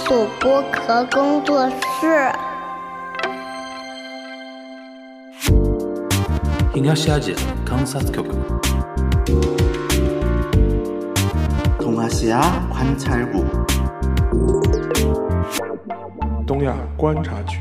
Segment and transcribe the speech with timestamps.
[0.00, 2.32] 鼠播壳工作室。
[6.72, 7.36] 東アジア
[7.66, 8.22] 観察局
[11.78, 12.40] 동아시아
[12.72, 13.44] 관찰국
[16.46, 17.58] 东亚观察局。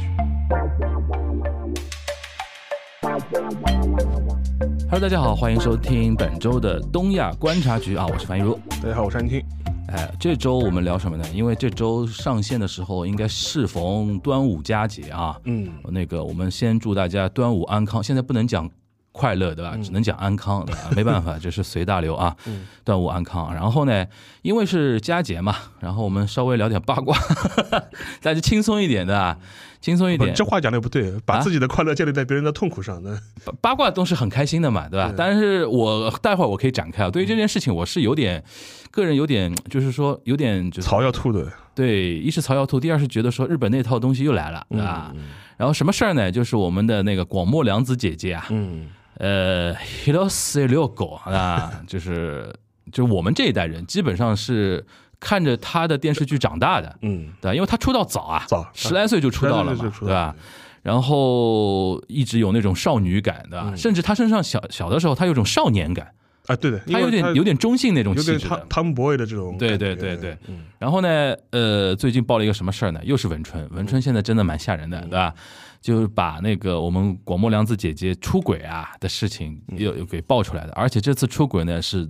[4.90, 8.58] Hello，大家好，欢迎收听本周的东亚观察局啊，我是樊一茹。
[8.82, 9.44] 大家好，我是安听。
[9.93, 11.25] 哎，这周我们聊什么呢？
[11.35, 15.37] 因为这周上线的时候应该适逢端午佳节啊。
[15.45, 18.01] 嗯，那个我们先祝大家端午安康。
[18.03, 18.71] 现在不能讲
[19.11, 19.77] 快乐对吧？
[19.83, 20.81] 只能讲安康，对吧？
[20.95, 22.37] 没办法，这是随大流啊。
[22.85, 23.53] 端午安康。
[23.53, 24.07] 然后呢，
[24.43, 27.19] 因为是佳节嘛，然后我们稍微聊点八卦，
[28.23, 29.37] 大家轻松一点的啊，
[29.81, 30.33] 轻松一点。
[30.35, 33.19] 这话讲的不对，把自己的快乐建立在别人的痛苦上呢。
[33.45, 35.09] 八八卦都是很开心的嘛，对吧？
[35.09, 37.11] 对但是我待会儿我可以展开啊。
[37.11, 38.43] 对于这件事情，我是有点，
[38.91, 45.13] 个人有点，就是说有点就是曹要吐的，对，一是曹要吐，第二是觉得说日本那套东西又来了，对吧？
[45.57, 46.31] 然后什么事儿呢？
[46.31, 52.51] 就是我们的那个广末凉子姐姐啊，嗯，呃，Hirose 遛狗啊， 就是
[52.91, 54.85] 就是我们这一代人基本上是
[55.21, 57.55] 看着他的电视剧长大的，嗯，对？
[57.55, 60.35] 因为他出道早啊，早十来岁就出道了嘛，对吧？
[60.83, 63.67] 然后一直有那种少女感，对吧？
[63.69, 66.11] 嗯甚至他身上小小的时候，他有种少年感，
[66.47, 68.67] 啊，对的，他有点有点中性那种气质的。
[68.71, 73.01] Tom Boy 的这种对，对对对嗯然后呢，呃，最近爆了一个什么事儿呢？
[73.05, 75.35] 又是文春，文春现在真的蛮吓人的，对吧？
[75.83, 82.07] 就是把那个我们广末凉子姐姐出轨啊的事情又又给爆出来的，而且这次出轨呢是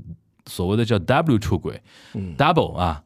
[0.51, 1.81] 所谓的叫 W 出轨、
[2.15, 2.35] 嗯。
[2.37, 3.03] d o u b l e 啊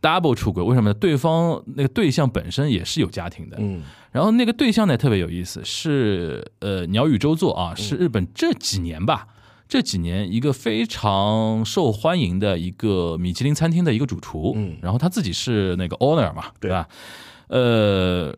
[0.00, 0.94] ，double 出轨，为什么呢？
[0.94, 3.82] 对方那个对象本身也是有家庭的，嗯。
[4.12, 9.26] 然后那个对象呢特别有意思，是呃鸟语周作啊，是日本这几年吧，
[9.66, 14.76] 这几年一个非常受欢迎的一个米其林餐厅的一个主厨，嗯。
[14.82, 16.68] 然后他自己是那个 owner 嘛，对。
[16.68, 16.88] 对吧？
[17.48, 18.34] 呃，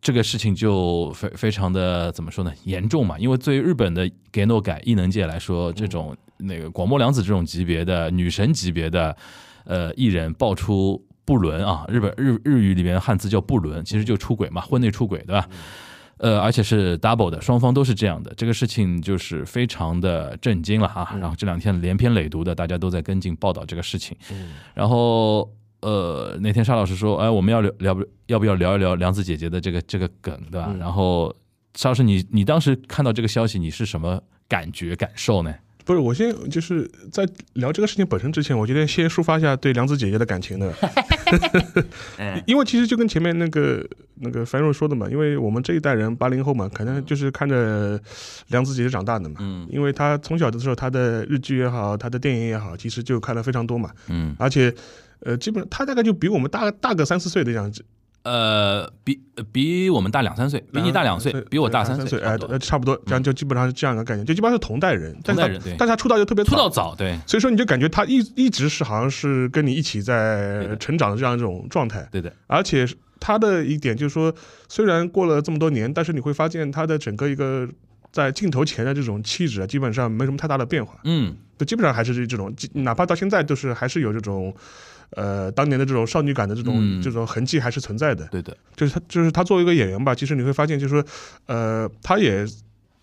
[0.00, 9.16] 这个事情就非非常的怎么说呢，严重嘛，因为对于日本的 g a n o 改艺能界来说，这种那个广末凉子这种级别的女神级别的
[9.64, 15.48] 呃艺人爆出不伦啊，日本日日语里面汉字叫不伦，其实就出轨嘛，婚内出轨，对吧？
[16.18, 21.16] 呃，而且是 double 的，双方都是这样的，这个事情就是非常的震惊了啊。
[21.20, 24.16] 然后这两天连篇累牍的，大家都在跟进报道这个事情。
[24.74, 25.48] 然后
[25.80, 30.74] 呃，那天沙老师说，哎，我们要聊聊不要不要聊一聊梁子姐姐的这个这个梗，对吧？
[30.78, 31.34] 然后
[31.74, 35.54] 沙老师，你你当时看到这个消息，你是什么感觉感受呢？
[35.84, 40.70] 不是，我先就是在聊这个事情本身之前，我觉得先抒发一下对梁子姐姐的感情的，
[42.44, 43.82] 因为其实就跟前面那个
[44.16, 47.98] 那个樊若说的嘛，因为我们这一代人八零后嘛，可能就是看着
[48.48, 49.66] 梁子姐姐长大的嘛，嗯。
[49.70, 54.70] 因为她从小的时候，她的日剧也好，她的电影也好，其实就看了非常多嘛，嗯，而且
[55.20, 57.84] 呃，基本上他大概就比我们大大个三四岁的样子，
[58.24, 59.20] 呃，比
[59.52, 65.74] 比我们大两三岁，比你大两岁，比我大三岁，哎，差不多这样就基本上是这样一个概念，就基本上是同代人，同代人对。
[65.78, 67.18] 但是她出道就特别出道早，对。
[67.26, 72.86] 所以说你就感觉他一一直是好像是跟你一起在成长的这样一种状态，对的，而且
[73.18, 74.34] 他的一点就是说，
[74.68, 77.68] 虽然过了这么多年，但是你会发现他的整个一个
[78.12, 84.54] 在镜头前的这种气质啊，基本上没什么太大的变化，嗯，就基本上还是这种，哪怕到现在都是还是有这种。
[85.10, 91.04] 呃，当年的这种少女感的这种、嗯这种痕迹还是存在的，对的，就是他，就是他作为一个演员吧，其实你会发现，就是说，
[91.46, 92.46] 呃，他也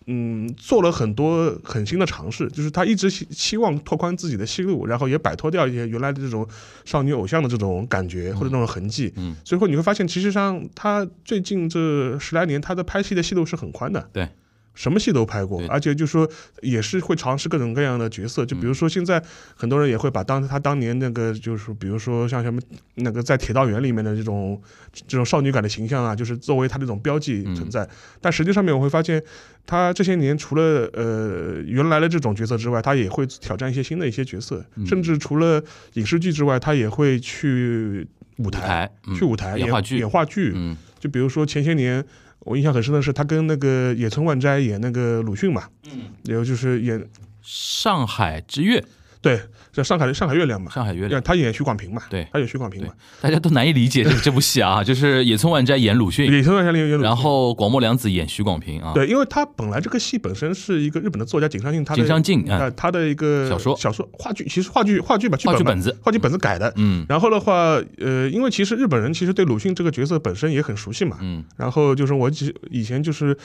[0.07, 6.47] 嗯做了很多很新的尝试，就是他一直希希望拓宽自己的戏路，然后也摆脱掉一些原来的这种
[6.85, 9.11] 少女偶像的这种感觉或者那种痕迹。
[9.15, 14.07] 嗯，所以说你会发现，其实上他最近这十来年，他的拍戏的戏路是很宽的。
[14.13, 14.29] 对。
[14.75, 16.29] 什么戏都拍过，而且就说
[16.61, 19.21] 也是会尝试各种各样的角色，就比如说现在
[19.55, 22.61] 很多人也会把当他当年那个就是比如说像什么
[22.95, 24.61] 那个在铁道员里面的这种
[25.07, 27.87] 这种少女感的形象啊，就是作为他这种标记存在。
[28.19, 29.23] 但实际上面我会发现，
[29.65, 35.63] 他这些年除了呃原来的这种角色之外，他也会挑战一些新的一些角色，甚至除了
[35.93, 38.05] 影视剧之外，他也会去
[38.39, 40.51] 舞台，去舞台演话剧演话剧。
[40.53, 42.03] 嗯就比如说前些年。
[42.45, 47.03] 我印象很深的是，他跟那个野村万斋演那个鲁迅嘛，嗯，然后就是演
[47.41, 48.81] 上海之月，
[49.25, 49.41] 对，
[49.73, 52.89] 在上海上海月亮嘛，上海月亮，他演徐广平嘛，对他演徐广平嘛，
[53.19, 67.03] 大家都难以理解这这部戏啊，就是野村万斋演鲁迅，野村万斋演鲁迅，然后广末凉子演徐广平啊，对，因为他本来这个戏本身是一个日本的作家井上靖，他的井上靖啊呃他的一个小说小说话剧，其实话剧话剧吧，话剧本子话剧本子改的，嗯。
[67.09, 73.35] 然后的话，呃，因为其实日本人其实对鲁迅这个角色本身也很熟悉嘛，嗯，然后就是我以以前就是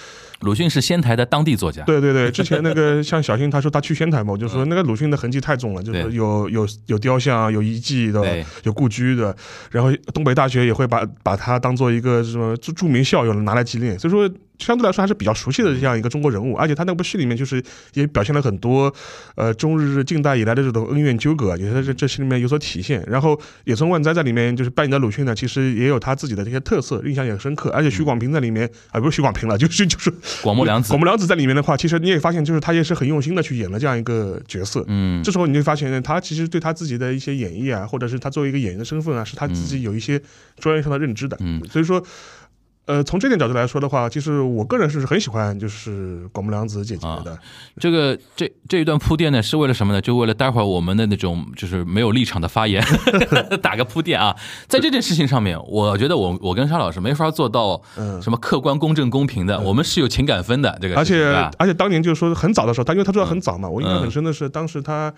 [0.40, 9.34] 鲁迅是仙台的当地作家，对对对，之前那个像小新他说他去仙台嘛，我就说那个鲁迅的痕迹太重统了，就是有有有雕像、有遗迹的，有故居的，
[9.70, 14.28] 然后东北大学也会把把它当做一个什么著著名校友拿来纪念，所以说
[14.60, 17.62] 相对来说还是比较熟悉的这样一个中国人物，而且他那部戏里面就是
[17.94, 18.92] 也表现了很多
[19.34, 23.02] 呃中日近代以来的这种恩怨纠葛，也在这这戏里面有所体现。
[23.08, 27.70] 然后野村万斋在里面就是扮演的鲁迅呢，其实也有他自己的这些特色，印象也很深刻。
[27.70, 30.12] 而且徐广平在里面啊、不是徐广平了，就是就是
[30.42, 34.84] 广末凉子广，末凉子在里面的话，其实你也发现，就是他也是很用心的去演了这样一个角色。
[34.88, 40.20] 嗯这时候你就发现呢，他其实对他自己的一些演绎啊，或者是他作为一个演员的身份啊，是他自己有一些
[40.58, 41.36] 专业上的认知的。
[41.40, 42.02] 嗯所以说，
[42.90, 47.38] 呃，从这点角度来说的话，其实我个人是很喜欢就是广木凉子姐姐的。
[47.78, 50.00] 这个这这一段铺垫呢，是为了什么呢？
[50.00, 52.84] 就为了待会儿我们的那种就是没有立场的发言
[53.62, 54.34] 打个铺垫啊。
[54.66, 60.76] 在这件事情上面，我觉得我我跟沙老师没法做到嗯什么客观、公正、公平的，我们是有情感分的。
[60.80, 65.12] 这个而且而且当年就是说很早的时候，他因为他做的很早嘛，我印象嗯很深的是当时他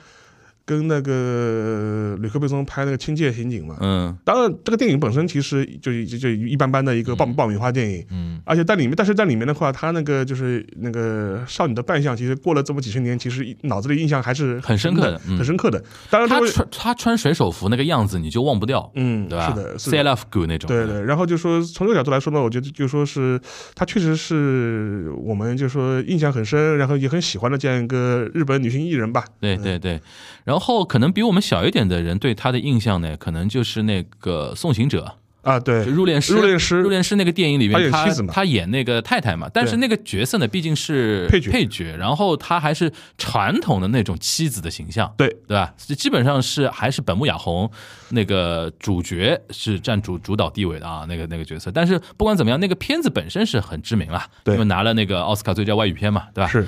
[0.65, 3.77] 跟那个吕克贝松拍那个《亲界刑警》嘛。
[3.81, 4.17] 嗯。
[4.25, 8.41] 当然，这个电影本身其实就就就一般般的一个爆爆米花电影，嗯。
[8.45, 15.37] 而且在里面，但是在里面的话，他那个就是那个少女的扮相，其实过了这么几十年，其实脑子里印象还是很深刻的嗯。
[15.37, 15.83] 很深刻的。
[16.11, 19.49] 当然，他这位穿他穿水手服那个样子，你就忘不掉，嗯，对吧？
[19.49, 19.97] 是的，是的。
[19.97, 23.41] C l f good 那种，对对，然后就说从这个角度来说呢，我觉得就说是
[23.75, 29.25] 她确实是我们就说印象很深，然后也很喜欢的这样一个日本女性艺人吧。
[29.41, 30.01] 对对对，
[30.45, 36.81] 然后可能比我们小一点的人对他的印象呢，可能就是那个送行者，啊，对，入殓师，入殓师。
[36.81, 41.51] 入殓师那个电影里他面，他他演那个太太嘛，但是那个角色呢，毕竟是配角。
[41.51, 45.29] 配角，然后他还是传统的那种妻子的形象，对。
[45.49, 45.75] 对吧？
[45.77, 47.69] 基本上是还是本木雅弘
[48.11, 51.71] 那个主角是占主主导地位的啊，那个那个角色。
[51.71, 54.55] 但是不管怎么样，那个片子本身是很知名了，对。
[54.55, 56.49] 因为拿了那个奥斯卡最佳外语片嘛，对吧？
[56.49, 56.67] 是，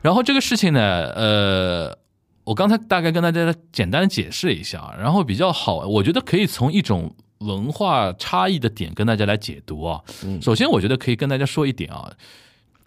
[0.00, 0.80] 然后这个事情呢，
[1.14, 1.98] 呃，
[2.44, 10.00] 我刚才大概跟大家简单的解释一下啊，然后比较好，我觉得可以从一种文化差异的点跟大家来解读啊。
[10.40, 12.12] 首先，我觉得可以跟大家说一点啊，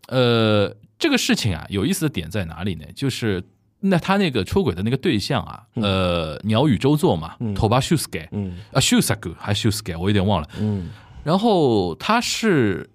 [0.08, 2.86] 呃，这个事情啊，有意思的点在哪里呢？
[2.96, 3.44] 就是。
[3.82, 10.50] 那他那个出轨的那个对象啊，呃，鸟语周作嘛，头巴秀斯给，嗯啊，秀萨古还是秀斯给，我有点忘了。
[10.58, 10.90] 嗯
[11.24, 12.90] 然后他是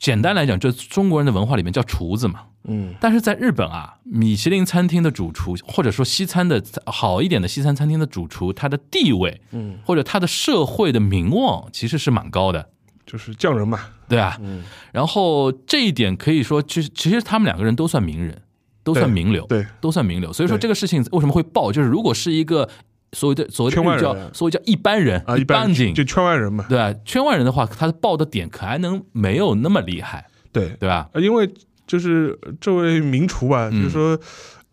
[0.00, 12.68] 简单来讲，这中国人的文化里面叫厨子嘛，嗯但是在日本啊，米其林餐厅的主厨，或者说西餐的好一点的西餐餐厅的主厨，他的地位，嗯，或者他的社会的名望，其实是蛮高的，
[13.06, 13.80] 就是匠人嘛。
[14.08, 14.36] 对啊。
[14.42, 14.62] 嗯，
[14.92, 18.42] 然后这一点可以说，其实其实他们两个人都算名人，
[18.84, 20.32] 都算名流，对，都算名流。
[20.32, 22.68] 所以说这个事情为什么会爆，就是如果是一个
[23.12, 26.66] 所谓的所谓的叫人所谓叫一般人啊，一般景，就圈外人嘛。
[26.68, 26.92] 对吧？
[27.04, 31.08] 圈外人的话，他的爆的点可还能没有那么厉害，对，对吧？
[31.14, 31.48] 呃因为
[31.90, 34.20] 就是这位名厨啊，嗯就是说，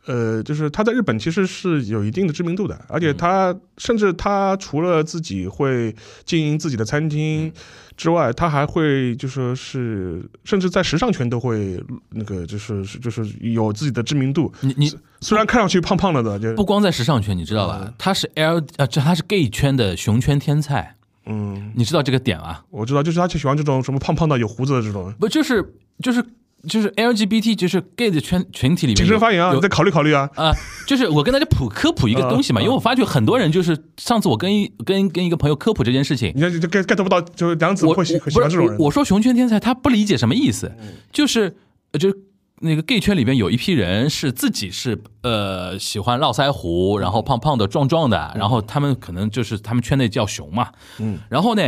[0.06, 7.52] 呃，就是他在日本其实是有一定的知名度的，而且他甚至他除了自己会经营自己的餐厅
[7.96, 14.54] 之外，他还会就说是，甚至在时尚圈都会那个就是就是有自己的知名度。
[14.62, 17.92] 你你虽然看上去胖胖的的，就不光在时尚圈，你知道吧？
[17.98, 22.64] 他是 L 啊，这他是 gay 圈的熊圈天才，嗯，你知道这个点啊？
[22.70, 25.12] 我知道，就是他就喜欢这种什么胖胖的有胡子的这种。
[25.20, 25.74] 不就是
[26.04, 26.24] 就是
[26.68, 30.30] 就是 LGBT 就是 gay 的圈群体里面谨慎发言啊，再考虑考虑啊。
[30.36, 30.54] 啊、
[30.86, 38.78] 就是我跟大家普科普一个东西嘛，啊 因为我发觉很多人就是上次我跟一跟跟一个朋友科普这件事情，你看就 get get 不到，就是梁子我会喜欢这种人。
[38.78, 40.72] 我我说熊圈天才，他不理解什么意思，
[41.12, 41.56] 就是
[41.94, 42.18] 呃就是
[42.60, 51.62] 那个 gay 圈里边有一批人是自己是呃喜欢络腮胡，然后胖胖的、壮壮的，然后他们可能就是他们圈内叫熊嘛，嗯，然后呢，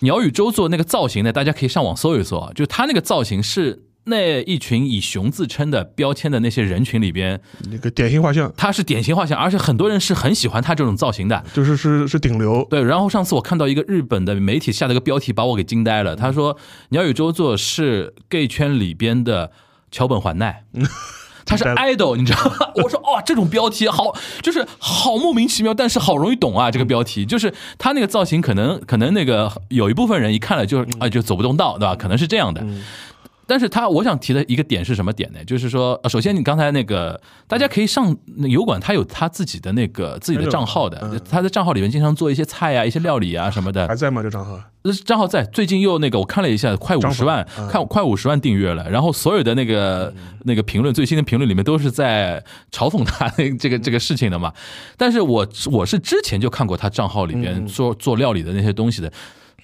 [0.00, 11.42] 鸟语周作那个造型呢，大家可以上网搜一搜啊，就他那个造型是那一群以熊自称的标签的那些人群里边，那个典型画像，他是典型画像，而且很多人是很喜欢他这种造型的。
[11.52, 12.66] 就是是是顶流。
[12.68, 16.14] 对，然后上次我看到一个日本的媒体下了个标题，把我给惊呆了。
[16.14, 16.56] 他说
[16.90, 19.50] 鸟语周作是 gay 圈里边的
[19.90, 20.64] 桥本环奈。
[21.46, 22.72] 他是 idol，你知道吗？
[22.82, 26.70] 我说哦，这种标题好，就是好莫名其妙，但是好容易懂啊。
[26.70, 31.94] 这个标题就是他那个造型，可能可能那个有一部分人一看了就啊、就走不动道，对吧？
[31.94, 32.64] 可能是这样的。
[33.46, 35.44] 但是他我想提的一个点是什么点呢？
[35.44, 43.86] 就是说，呃首先你刚才那个，大家可以上那个油管，他有他自己的那个自己的账号的嗯，他在账号里面经常做一些菜啊、一些料理啊什么的。
[43.86, 44.22] 还在吗？
[44.22, 44.58] 这账号？
[44.82, 48.88] 呃账号在，最近又那个我看了一下，快五十万，嗯看快五十万订阅了。
[48.90, 50.12] 然后所有的那个
[50.44, 54.52] 那个评论，最新的评论里面都是在嘲讽他的这个这个事情的嘛。
[54.96, 59.12] 但是我我是之前就看过他账号里边做做料理的那些东西的。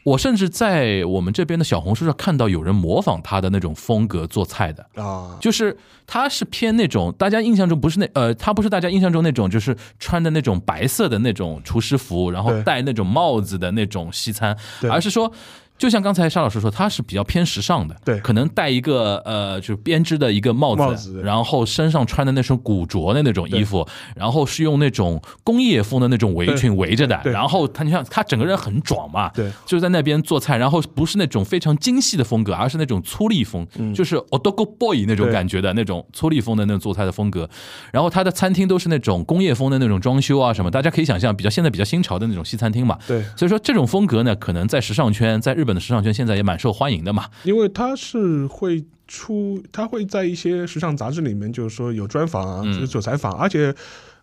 [0.04, 5.76] 我甚至在我们这边的小红书上看到有人模仿他的那种风格做菜的，啊，就是
[6.06, 14.56] 他是偏那种大家印象中不是那呃，他不是大家印象中那种就是穿的那种白色的那种厨师服，然后戴那种帽子的那种西餐，
[14.90, 15.32] 而是说。
[15.80, 18.20] 就像刚才沙老师说，他是比较偏时尚的，对。
[18.20, 21.22] 可能戴一个呃，就是编织的一个帽子，帽子。
[21.22, 27.32] 然后身上穿的那种古着的那种衣服，然后是用那种工业风的那种围裙围着的，对。
[27.32, 29.50] 然后他你看他整个人很壮嘛，对。
[29.64, 37.48] 就是在那边做菜，然后不是那种非常精细的风格，而是那种粗粝风，就是 odogo boy 那种感觉的那种粗粝风的那种做菜的风格。
[37.90, 42.98] 然后他的餐厅都是那种工业风的那种装修啊什么，大家可以想象，比较现在比较新潮的那种西餐厅嘛。
[43.06, 47.26] 对，所以说这种风格呢，可能在时尚圈，在日本的时尚圈现在也蛮受欢迎的嘛。
[47.44, 53.74] 因为他是会出，他会在一些时尚杂志里面，就是说有专访啊，嗯就是有采访，而且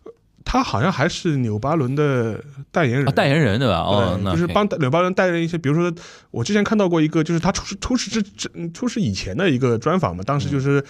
[0.04, 0.12] 呃
[0.44, 3.80] 他好像还是纽巴伦的代言人，啊，代言人对吧？
[3.80, 5.92] 哦，那就是帮纽巴伦代言一些，比如说
[6.30, 10.82] 我之前看到过一个，就是他出事出事之之出事以前的一个专访嘛，当时就是。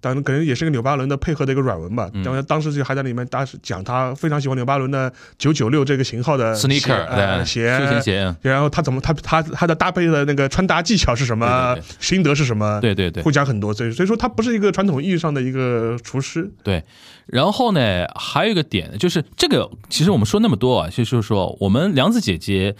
[0.00, 2.08] 当然，可能也是个纽巴伦的配合的一个软文吧。
[2.14, 2.22] 嗯。
[2.24, 13.22] 当然，当时就还在里面，当时讲他非常喜欢纽巴伦的九九六这个型号的 sneaker 鞋休闲鞋，然后他怎么他他他的搭配的那个穿搭技巧是什么，心得是什么，对对对。
[13.22, 13.74] 会讲很多。
[13.74, 16.82] 所以所以说他不是一个传统意义上的一个厨师，对，
[17.26, 22.74] 然后呢，还有一个点就是这个，其实我们说那么多啊，就是说我们梁子姐姐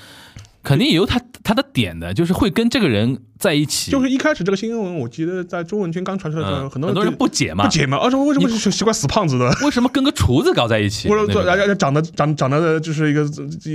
[0.62, 9.48] 肯定也有他他的点的，就是会跟这个人在一起，就是一开始这个新闻，我记得在中文圈刚传出来的时候，嗯很多人多人不解嘛，不解嘛，而且为什么是喜欢死胖子的？
[9.64, 11.08] 为什么跟个厨子搞在一起？
[11.08, 13.26] 或者说，那种然后长得长长得就是一个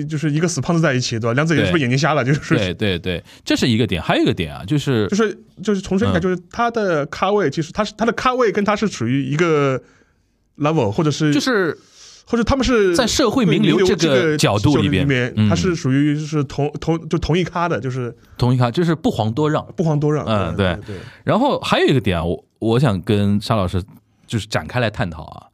[0.08, 1.34] 就是一个死胖子在一起，对吧？
[1.34, 2.24] 梁子姐是不是眼睛瞎了？
[2.24, 9.82] 就是对对对，这是一个点，还有一个点啊，就是就是就是重申一下，嗯就是他的咖位，其实他是他的咖位跟他是处于一个
[10.60, 11.76] level，或者是就是
[12.28, 19.66] 或者他们是在社会名流这这个角度里边他是属于是同同就同一咖的，就是同一咖，就是不遑多让。
[19.76, 20.26] 不遑多让。
[20.26, 23.82] 嗯对对对，然后还有一个点啊，我我想跟沙老师
[24.26, 25.48] 就是展开来探讨啊，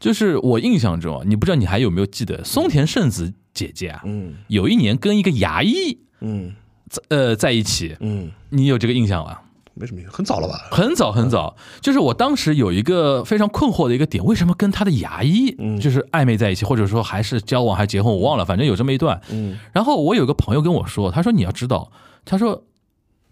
[0.00, 6.54] 就是我印象中啊，你不知道你还有没有记得松田圣子姐姐啊，嗯有一年跟一个牙医嗯
[6.88, 9.38] 在呃在一起，嗯，你有这个印象吗？
[9.74, 10.68] 没什么，很早了吧？
[10.70, 19.20] 很早很早，就是我当时有一个非常困惑的一个点，为什么跟他的牙医嗯就是暧昧在一起，或者说还是交往还是结婚，我忘了，反正有这么一段。
[19.30, 21.90] 嗯然后我有个朋友跟我说，他说你要知道，
[22.24, 22.64] 他说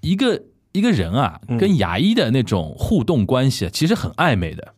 [0.00, 0.42] 一个
[0.72, 4.74] 一个人啊，嗯跟牙医的那种互动关系啊其实很暧昧的。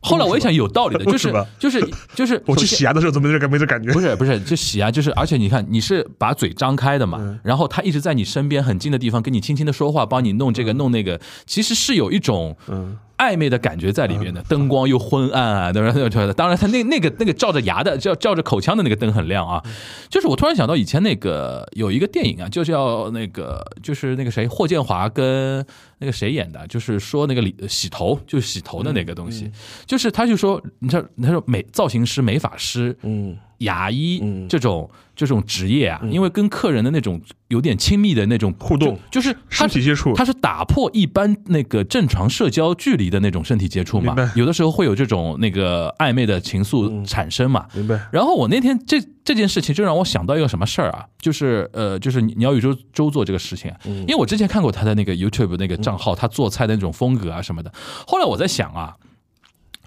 [0.00, 3.92] 后来我一想，有道理的，就是就 是就是， 我去洗牙的时候怎么这个没这感觉？
[3.92, 15.92] 不是不是，就洗牙，就是而且你看，你是把嘴张开的嘛，嗯然后他一直在你身边很近的地方跟你轻轻的说话，帮你弄这个弄那个，其实是有一种嗯暧昧的感觉在里边的，灯光又昏暗啊，对吧？
[16.34, 19.62] 当然，他那那个那个照着牙的，照照着口腔的那个灯很亮啊。
[20.08, 25.62] 就是我突然想到以前那个有一个电影啊，就叫那个就是那个谁霍建华跟
[26.00, 29.48] 那个谁演的，就是说那个理洗头，就是洗头的那个东西，
[29.86, 34.46] 就是他就说，你知道他说美造型师、美发师、嗯牙医嗯。
[34.48, 38.98] 这种这种职业啊，因为跟客人的那种有点亲密的那种互动。
[39.10, 40.12] 就就是他身体接触。
[40.14, 47.66] 它是打破一般那个正常社交距离的那种身体接触嘛明白，有的时候会有这种那个暧昧的情愫产生嘛。
[47.74, 48.00] 明白？
[48.10, 57.70] 然后我那天这这件事情就让我想到一个什么事儿啊，就是呃，就是你要宇宙周做这个事情啊，因为我之前看过他的那个 YouTube 那个账号，他做菜的那种风格啊什么的。
[58.06, 58.96] 后来我在想啊，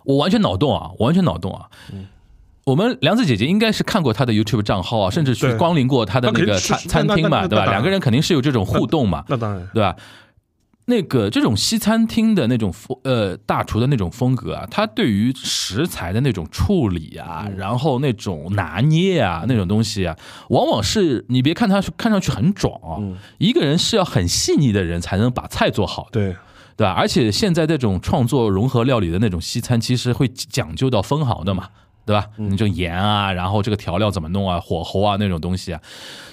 [0.06, 1.66] 我完全脑洞啊，我完全脑洞啊。
[2.66, 7.66] 我们梁子姐姐应该是看过他的 YouTube 账号啊，甚至去光临过他的那个餐餐厅嘛，那那那对吧？
[7.66, 9.26] 两个人肯定是有这种互动嘛。
[9.28, 9.96] 那当然，对吧？
[10.86, 20.14] 那个这种西餐厅的那种风呃大厨的那种风格啊，他对于食材的那种处理啊，然后那种拿捏啊，那种东西啊，
[20.50, 23.00] 往往是你别看他看上去很壮啊，
[23.38, 26.36] 一个人是要很细腻的人才能把菜做好的，对，
[26.76, 26.92] 对吧？
[26.92, 31.70] 而且现在这种创作融合料理的那种西餐，其实会讲究到分毫的嘛。
[32.06, 32.28] 对吧？
[32.38, 35.80] 你这个盐啊，然后这个调料怎么弄啊，火候啊那种东西啊，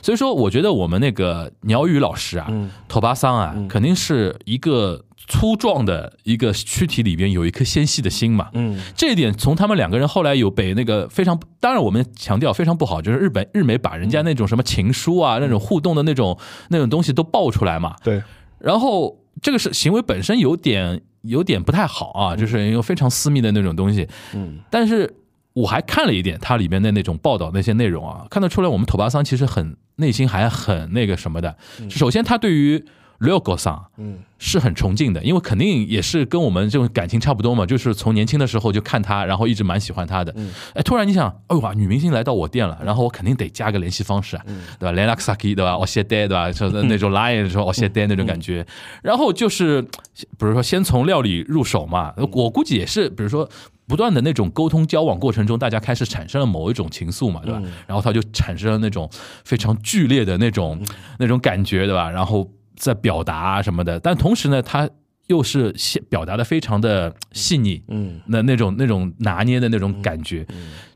[0.03, 2.51] 所以说我觉得我们那个鸟语老师啊，
[2.89, 8.49] 头巴桑啊，肯定是一个粗壮的一个躯体里边有一颗纤细的心嘛。
[8.55, 16.37] 嗯这一点从他们两个人后来有被那个非常，当然我们强调非常不好，就是日本日美把人家那种什么情书啊、那种互动的那种
[16.71, 17.95] 那种东西都爆出来嘛。
[18.03, 18.21] 对，
[18.59, 24.09] 然后这个是行为本身有点有点不太好啊，就是一个非常私密的那种东西。
[24.35, 25.15] 嗯但是
[25.53, 31.57] 我还看了一点它里面的那种报道那些内容啊，看得出来我们土巴桑其实很内心还很那个什么的。
[31.89, 32.85] 首先，他对于
[33.19, 40.35] 六个桑嗯是很崇敬的，因为肯定也是跟我们这种感情差不多嘛，就是从年轻的时候就看他，然后一直蛮喜欢他的。
[40.73, 44.45] 哎，突然你想，哎呦哇，女明星来到我店了，然后我肯定得加个联系方式啊，
[44.79, 45.77] 对吧 e x a k i 对吧？
[45.77, 46.51] 我谢呆对吧？
[46.51, 48.67] 就是那种 line 说我谢呆那种感觉。
[49.03, 53.47] 然后就是，比如说先从料理入手嘛，我估计也是，比如说。
[53.91, 57.61] 不断的那种沟通交往过程中，大家开始产生了某一种情愫嘛，对吧？
[57.89, 59.11] 然后他就产生了那种
[59.45, 60.81] 非常剧烈的那种、
[61.19, 62.09] 那种感觉，对吧？
[62.09, 64.89] 然后在表达啊什么的，但同时呢，他
[65.27, 65.75] 又是
[66.09, 70.47] 表达的非常的细腻，嗯那那种那种拿捏的那种感觉，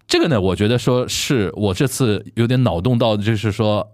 [0.07, 3.91] 这个呢，我觉得说是我这次有点脑洞到，就是说。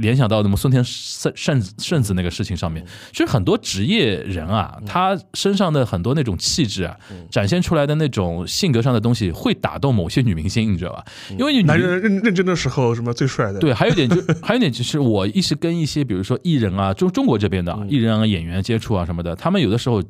[0.00, 6.96] 联想到什么孙田圣圣子圣子那个事情上面，其实很多职业人啊，他身上的很多那种气质啊，
[7.30, 11.04] 展现出来的那种性格上的东西，会打动某些女明星，你知道吧？
[11.38, 13.58] 因为女男人认认真的时候，什么最帅的？
[13.58, 20.02] 对，还有一点就 还有一点就是，我一直跟一些比如说艺人啊，中中国这边的啊艺人啊、演员接触啊什么的，他们有的时候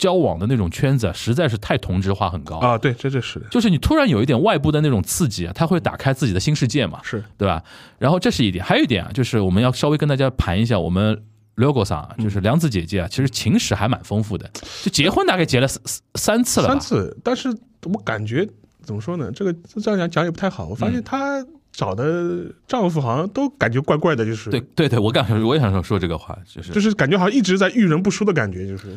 [0.00, 2.56] 交往的那种圈子啊，实在是太同质化很高。
[2.56, 7.62] 啊，对，这这是的，就是你突然有一点外部的那种刺激啊，他会打开自己的新世界嘛，是对吧？
[7.98, 11.22] 然后这是一点，还有一点啊，就是我们要稍微跟大家盘一下我们
[11.56, 14.50] logo 上啊，就是梁子姐姐啊，其实情史还蛮丰富的，
[14.82, 15.82] 就结婚大概结了三
[16.14, 16.68] 三次了？
[16.68, 18.48] 三次，但是我感觉
[18.82, 19.30] 怎么说呢？
[19.30, 19.52] 这个
[19.82, 20.66] 这样讲讲也不太好。
[20.66, 28.96] 我发嗯现她找的丈夫好像都感觉怪怪的，就是对，对对，我感觉我也想说说这个话，就是就是感觉好像一直在遇人不淑的感觉，就是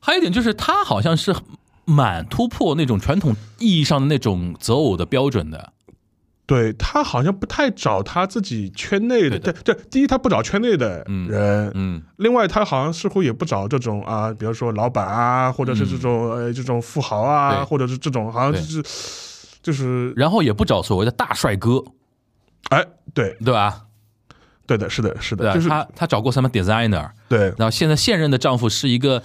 [0.00, 1.34] 还有一点就是他好像是
[1.84, 5.72] 蛮突破那种传统意义上的那种择偶的标准的，
[6.46, 18.82] 对他好像不太找他自己圈内的，对对对，第一他不找圈内的嗯人，嗯，另外他好像似乎也不找这种啊，比如说老板啊，或者是这种、呃这种富豪啊，或者是这种好像对就是
[19.62, 20.12] 就是。
[20.16, 21.82] 然后也不找所谓的大帅哥，
[22.70, 23.84] 哎，对对吧？
[24.66, 25.54] 对的，是的，是的，对？
[25.54, 29.22] 就是他他找过什么 designer，对然后现在现任的丈夫是一个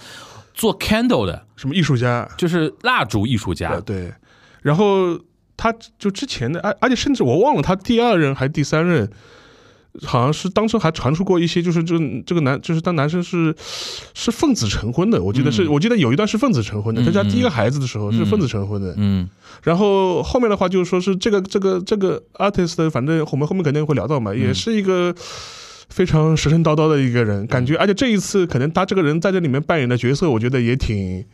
[0.54, 4.14] 做 candle 的，什么艺术家，就是蜡烛艺术呃家，对，
[4.62, 5.18] 然后
[5.56, 9.10] 他就之前的，而而且甚至我忘了他第二任还是第三任，
[10.04, 13.54] 好像是当初还传出过一些，就是这个这个男，就是当男生是
[14.14, 15.72] 是奉子成婚的，我记得是，嗯。
[15.72, 18.26] 我记得有一段是奉子成婚的，嗯他家第一个孩子的时候是嗯。
[18.26, 19.28] 奉子成婚的，嗯。
[19.64, 24.38] 然后后面的话就是说是这个这个这个 artist，反正我们后面肯定会聊到嘛，嗯。
[24.38, 25.14] 也是一个。
[25.94, 31.24] 非常神神叨叨的一个人，感觉，而且这一次可能他这个人在这里面扮演的角色，我觉得也挺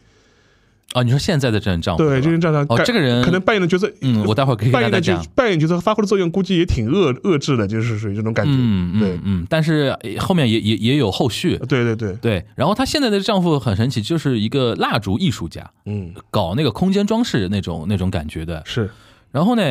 [0.93, 2.67] 啊，你说现在的这任丈夫对，这样。
[2.69, 5.35] 哦，这个人可能扮演的角色，嗯，我待会儿可以扮演的角跟大家讲。
[5.35, 8.53] 扮演角色发挥的作用，估计也挺遏遏制的，就是属于这种感觉。
[8.55, 12.45] 嗯对嗯嗯，但是呃后面也也也有后续，对对对，对。
[12.55, 18.63] 然后她现在的丈夫很神奇，就是一个蜡烛艺术家，嗯，搞那个空间装饰那种那种感觉的。
[18.67, 18.91] 是，
[19.31, 19.63] 然后呢，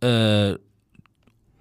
[0.00, 0.58] 呃，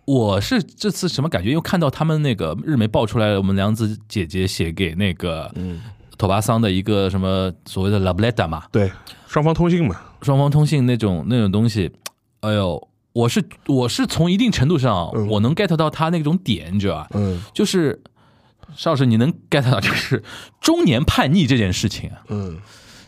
[0.06, 1.50] 我是这次什么感觉？
[1.50, 5.82] 因为看到他们那个日媒爆出来，我们梁子姐姐写给那个嗯，
[6.18, 8.92] 托巴桑的一个什么所谓的 love letter 嘛，对，
[9.28, 11.92] 双方通信嘛，双方通信那种那种东西，
[12.42, 15.28] 哎呦，我是我是从一定程度上，嗯。
[15.28, 17.08] 我能 get 到他那种点，你知道吧？
[17.13, 17.42] 嗯。
[17.54, 18.02] 就是
[18.76, 20.24] 邵老师，你能 get 到就是
[20.60, 22.58] 中年叛逆这件事情啊，嗯，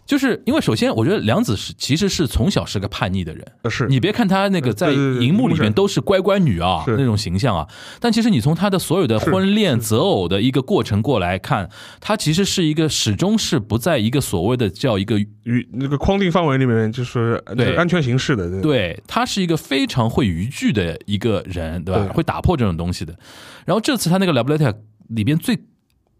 [0.06, 3.46] 就是因为首先我觉得梁子是其实是从小是个叛逆的人。
[3.64, 7.68] 呃是，你别看他那个在荧幕里面都是乖乖女啊那种形象啊，
[8.00, 22.08] 但其实你从他的所有的婚恋择偶的一个过程过来看，他其实是一个始终是不在一个所谓的叫一个与那个框定范围里面，就是呃对安全形式的，对，对，他是一个非常会逾矩的一个人，对吧？
[22.14, 23.18] 会打破这种东西的。
[23.66, 24.74] 然后这次他那个 love letter
[25.10, 25.58] 里边最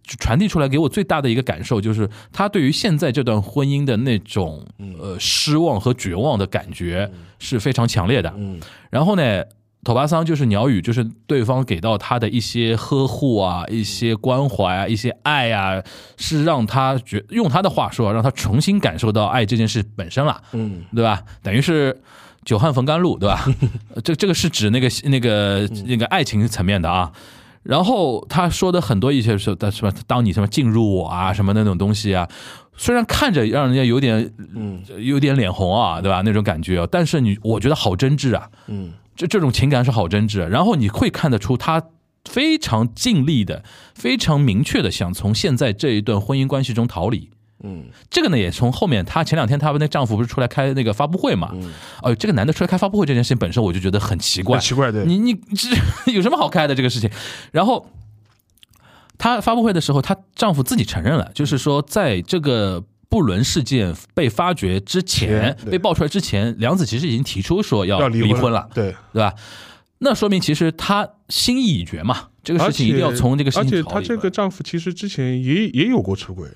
[0.06, 4.66] 传递出来给我最大的一个感受，就是他对于现在这段婚姻的那种
[5.00, 8.34] 呃失望和绝望的感觉是非常强烈的。
[8.38, 8.60] 嗯
[8.92, 9.44] 然后呢，
[9.84, 15.82] 头巴桑就是鸟语，就是对方给到他的一些呵护啊、一些关怀啊、一些爱啊，
[16.18, 20.42] 是让他觉用他的话说，让他重新感受到爱这件事本身了。
[20.54, 21.22] 嗯对吧？
[21.44, 22.00] 等于是
[22.46, 23.46] 久旱逢甘露，对吧？
[23.96, 27.12] 呃 这这个是指那个那个那个爱情层面的啊。
[27.66, 32.30] 然后他说的很多一些是，什么当你什么进入我啊，什么那种东西啊，
[32.78, 36.22] 虽然看着让人家有点嗯有点脸红啊，对吧？
[36.24, 40.46] 那种感觉啊，但是你我觉得好真挚啊，嗯这这种情感是好真挚。
[40.46, 41.82] 然后你会看得出他
[42.24, 43.64] 非常尽力的、
[43.96, 47.32] 非常明确的想从现在这一段婚姻关系中逃离。
[47.64, 51.52] 嗯这个呢，也从后面她前两天她那丈夫不是出来开那个发布会嘛？
[52.02, 57.10] 哦，这个男的出来开发布会这件事情本身我就觉得很奇怪很，奇怪，对，你你这有什么好开的这个事情？
[57.52, 57.90] 然后
[59.18, 62.84] 她发布会的时候，她丈夫自己承认了，就是说在这个。
[63.08, 69.34] 布伦事件被发掘之前被爆出来之前，梁子其实已经提出说要要离离婚了，对，对吧？
[70.00, 76.50] 那说明其实他心意已决嘛，这个事情一定要从这个事而且情她这个丈夫其实之前也也有过出轨，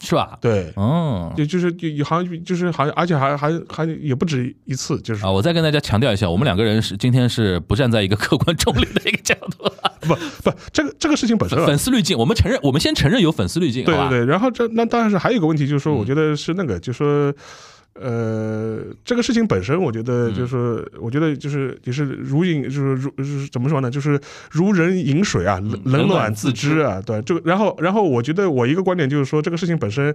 [0.00, 0.38] 是吧？
[0.40, 1.32] 对，嗯。
[1.36, 9.70] 就就是就好像就是好像，而且还还还也不止一次，就是啊，我再跟大家强调一下，我们两个人是今天是不站在一个客观中立的一个角度，
[10.06, 13.84] 不不，这个这个事情本身啊粉丝滤镜，我们承认，我们先承认有粉丝滤镜？
[13.84, 17.34] 对对对，然后这那当然是还有一个问题，就是说，嗯我觉得是那个，就是说，
[18.00, 30.14] 呃，这个事情本身，我觉得嗯就是说，我觉得就是也是如饮，就是如就是怎么说呢，就是如人饮水啊，冷冷暖自自知啊，对，这个，然后然后我觉得我一个观点就是说，这个事情本身。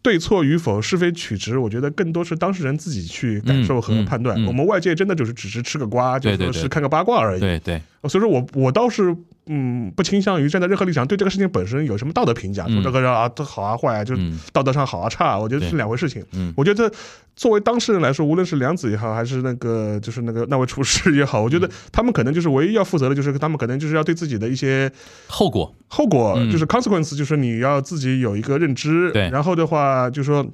[0.00, 4.40] 对错与否、是非曲直，我觉得更多是当事人自己去感受和判断。
[4.40, 7.40] 嗯我们外界真的就是只是吃个瓜，就说是看个八卦而已。
[7.40, 9.12] 对对，所以说我我倒是
[9.48, 14.14] 嗯不倾向于站在任何立场对这个事情本身有什么道德评价，嗯说这个人啊他好啊坏啊，就
[14.52, 16.24] 道德上好啊差啊，我觉得是两回事情。
[16.32, 16.90] 嗯我觉得
[17.34, 24.90] 作为当事人来说，无论是梁子也好，还是那个就是那个那位厨师也好，我嗯觉得他们可能就是唯一要负责的，就是他们可能就是要对自己的一些
[25.28, 29.10] 后果，后果，嗯就是 consequence，就是你要自己有一个认知。
[29.12, 30.46] 对然后的话就是说。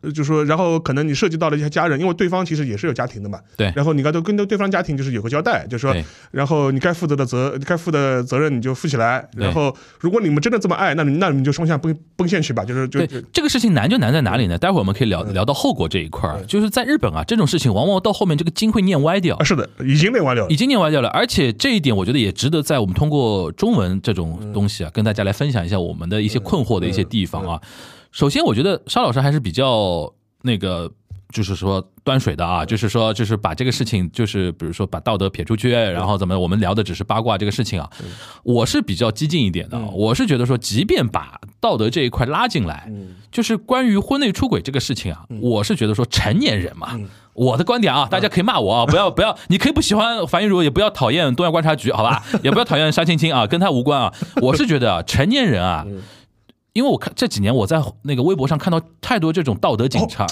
[0.00, 3.38] 呃就说，然后可能你涉及到了一些家人，因为对方其实也是有家庭的嘛。
[3.56, 5.94] 对然后你该都跟对方家庭就是有个交代，就是说，
[6.30, 9.28] 然后你该负责的责，该负的责任你就负起来。
[9.36, 12.64] 对然后，如果你们真的这么爱，那你那你们就双向奔奔现去吧。
[12.64, 14.56] 就是就这个事情难就难在哪里呢？
[14.56, 20.56] 待会儿我们可以聊聊到后果这一块儿，就是在日本啊，这种事情往往到后面这个经会念歪掉啊，，是的，已经念歪掉了已。
[20.56, 27.60] 经念歪掉了，而且这一点我觉得也值得在我们通过中文这种东西啊，跟大家来分享一下我们的一些困惑的一些地方啊。
[28.12, 30.92] 首先，我觉得沙老师还是比较那个。
[31.32, 37.88] 就是说端水的啊，就是说，就是把这个事情，就是比如说把道德撇出去，然后怎么，我们聊的只是八卦这个事情啊。
[38.42, 42.86] 我是比较激进一点的，我是觉得说，即便把道德这一块拉进来，
[43.30, 47.00] 就是关于婚内出轨这个事情啊，我是觉得说成年人嘛，
[47.32, 54.12] 我的观点啊，大家可以骂我啊， 不要不要，你可以不喜欢樊玉茹，也不要讨厌东亚观察局，好吧，也不要讨厌沙青青啊，跟他无关啊。
[54.42, 55.86] 我是觉得啊， 成年人啊，
[56.72, 60.26] 因为我看这几年我在那个微博上看到太多这种道德警察，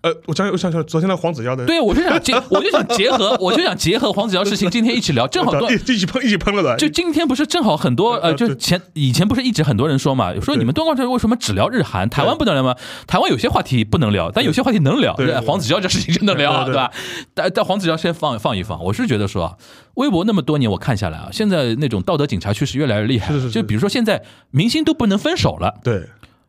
[0.00, 12.76] 呃，我想我想想，昨天的黄子佼的，对我就想结，我就想结合，我就想结合黄子佼事情，今天一起聊，正好多一一起喷一起喷了的，就今天不是正好很多呃，呃就前以前不是一直很多人说嘛，说你们东观察为什么只聊日韩，台湾不能聊吗？
[13.08, 15.16] 台湾有些话题不能聊，但有些话题能聊。
[15.44, 16.92] 黄子佼这事情真能聊啊，对吧？
[17.34, 19.54] 但但黄子佼先放放一放，我是觉得说啊，
[19.94, 25.74] 微博那么多年我看下来啊，现在那种道德警察趋势越来越厉害就比如说现在明星都不能分手了。
[25.82, 26.06] 对，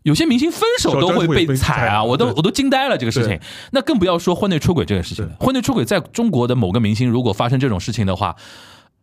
[0.09, 3.39] 有些明星分手都会被踩啊，我都我都惊呆了这个事情。
[3.71, 5.31] 那更不要说婚内出轨这个事情了。
[5.39, 8.35] 婚内出轨在中国的某个明星如果发生这种事情的话，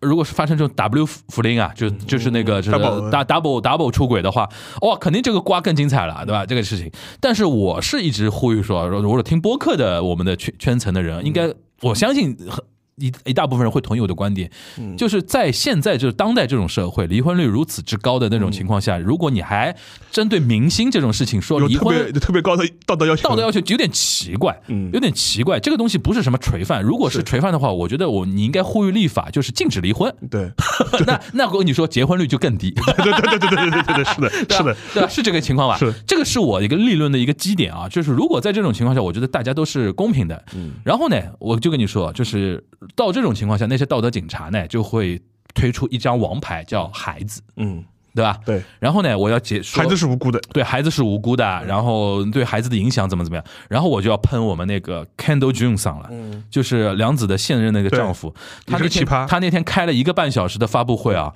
[0.01, 4.49] 如果是发生这种 W 福林啊，就就是那个就是 Double double double 出轨的话，
[4.83, 6.45] 哇，肯定这个瓜更精彩了，对吧？
[6.45, 6.91] 这个事情。
[7.21, 12.63] 但是我是一直呼吁说，如果听播客的我们的圈圈层的人，应该我相信很。
[12.97, 14.51] 一一大部分人会同意我的观点，
[14.97, 19.77] 就是在现在就是当代这种社会，离婚率如此之高的那种情况下，如果你还
[20.11, 25.61] 针对明星这种事情说离婚，特别高的道德要求，道德要求有点奇怪，嗯有点奇怪。
[25.61, 30.15] 这个东西不是什么垂范，如果是是垂范的话，我觉得我你应该呼吁立法，就是禁止离婚。
[30.31, 30.51] 对，
[31.07, 35.09] 那那我跟你说，结婚率就更低， 对对对对对对对对对，是的，是的，对吧？
[35.09, 35.77] 是这个情况吧？
[35.77, 40.43] 是这个是我一个立论的一个基点啊，就是如果在这种情况下，我觉得大家都是公平的。
[40.55, 42.63] 嗯然后呢，我就跟你说，就是
[42.95, 45.21] 到这种情况下，那些道德警察呢就会
[45.55, 48.39] 推出一张王牌，叫孩子，嗯，对吧？
[48.45, 56.11] 对，然后呢，我要解说孩子是无辜的，对孩子是无辜的，然后对孩子的影响怎么怎么样，然后我就要喷我们那个 Kendall June 上了，
[56.51, 58.35] 就是梁子的现任那个丈夫，
[58.67, 59.27] 他那天也是个奇葩。
[59.27, 61.35] 他那天开了一个半小时的发布会啊，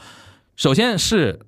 [0.57, 1.41] 首先是。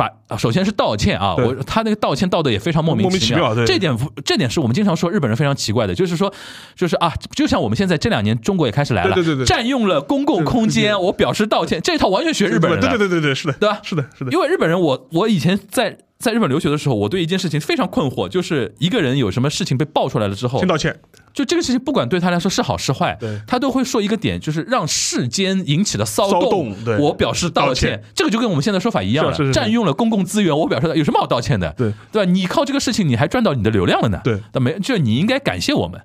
[0.00, 3.66] 把啊首先是道歉啊，我他那个道歉道的也非常莫名其妙对。
[3.66, 6.32] 这点不这点是我们经常说日本人非常奇怪的，就是说
[6.74, 9.44] 就是啊，就像我们现在这两年中国也开始来了，对对对对。
[9.44, 13.78] 占用了公共空间，我表示道歉，这一套完全学日本人的，对对对对对，是的，对吧？
[13.82, 20.98] 是的，是的，因为日本人我，我以前在在日本留学的时候，我对一件事情非常困惑，就是一个人有什么事情被爆出来了之后先，道歉，
[21.40, 26.98] 就这个事情不管对他来说是好是坏对，他都会说一个点，就是让世间引起了骚骚动对。
[26.98, 27.92] 我表示道道歉。
[27.92, 28.04] 歉。
[28.14, 31.72] 这个就跟我们现在说法一样了是是，是占用了公共资源，我表示有什么好道歉的？
[31.78, 31.90] 对。
[32.12, 32.30] 对吧？
[32.30, 34.38] 你靠这个事情你还赚到你的流量了呢，对。
[34.52, 35.98] 那没就你应该感谢我们，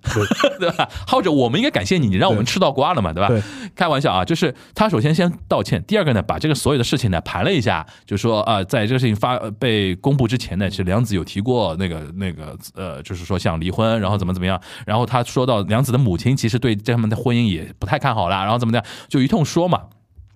[0.60, 0.72] 对。
[0.72, 0.88] 吧？
[1.06, 3.28] 或者我们应该感谢你，你让我们吃到瓜了嘛，对吧？
[3.28, 3.42] 对。
[3.76, 19.84] 开玩笑啊，就是他首先先道歉，第二个呢，把这个所有的事情呢盘了一下，就说啊、呃在这个事情发呃被公布之前呢，其实梁子有提过那个那个呃，就是说想离婚，然后怎么怎么样，然后他说到梁子的母亲其实对他们的婚姻也不太看好啦，然后怎么样，就一通说嘛，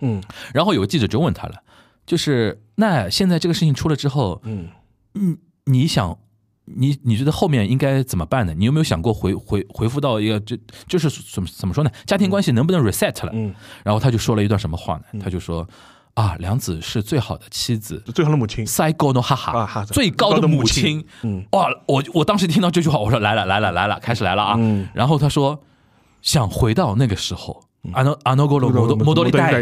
[0.01, 0.21] 嗯
[0.53, 1.55] 然后有个记者就问他了，
[2.05, 4.67] 就是那现在这个事情出了之后，嗯，
[5.13, 6.17] 你你想
[6.65, 8.53] 你你觉得后面应该怎么办呢？
[8.55, 11.91] 你有没有想过回回回复到一个就就是怎么怎么说呢？
[12.05, 13.31] 家庭关系能不能 reset 了？
[13.33, 15.19] 嗯，然后他就说了一段什么话呢？
[15.23, 15.67] 他就说
[16.13, 21.05] 啊，梁子是最好的妻子，最好的母亲，塞高诺哈哈最高的母亲。
[21.23, 24.55] 嗯，哇，我我当时听到这句话，我说来了来了来了，开始来了啊。
[24.57, 25.59] 嗯然后他说
[26.21, 27.63] 想回到那个时候。
[27.93, 29.53] 阿诺阿诺格罗摩多摩多利代，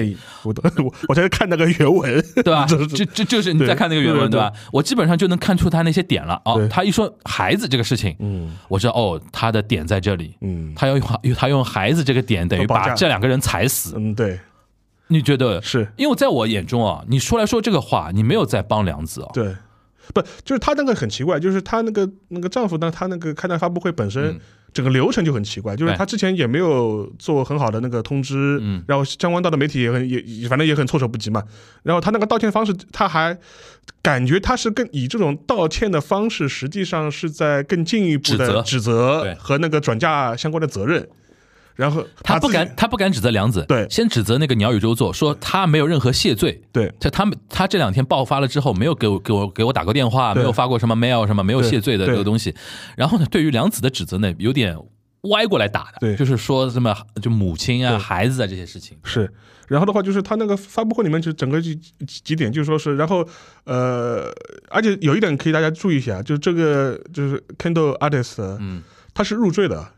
[0.41, 0.51] 我
[0.83, 2.65] 我我在看那个原文， 对吧？
[2.67, 4.51] 这这这就是你在看那个原文，对吧？
[4.73, 6.41] 我基本上就能看出他那些点了。
[6.43, 11.07] 哦，他一说孩子这个事情，嗯，我知道哦，他的点在这里，嗯，他要用
[11.37, 13.93] 他用孩子这个点，等于把这两个人踩死。
[13.95, 14.39] 嗯，对。
[15.07, 15.87] 你觉得是？
[15.97, 19.29] 因为在我眼中啊，你说来说这个话，你没有在帮梁子啊。
[19.33, 19.55] 对，
[20.13, 24.39] 不就是他那个很奇怪，就是他那个那个丈夫呢，他那个开那发布会本身。
[24.73, 31.41] 整个流程就很奇怪，就是他之前也没有做很好的那个通知，嗯，然后相关到的媒体也很也反正也很措手不及嘛。
[31.81, 33.35] 然后他那个道歉方式，他还
[34.03, 41.09] 感觉他是更以这种道歉的方式，实际上是在更进一步的指责和那个转嫁相关的责任。
[41.77, 52.53] 然后他不敢，他不敢指责梁子，对，先指责那个鸟语周作，说他没有任何谢罪，对，他他们他这两天爆发了之后，没有给我给我给我打过电话，没有发过什么 mail 什么，没有谢罪的这个东西。
[52.97, 54.75] 然后呢，对于梁子的指责呢，有点
[55.29, 58.97] 歪过来打的，对，就是说什么就母亲啊、孩子啊这些事情。
[59.03, 59.31] 是。
[59.67, 61.75] 然后的话，就是他那个发布会里面就整个几
[62.23, 63.27] 几点，就是说是，然后
[63.65, 64.31] 呃，
[64.69, 68.81] 而且有一点可以大家注意一下，就是这个就是 Kendall Artist，嗯，
[69.13, 69.91] 他是入赘的。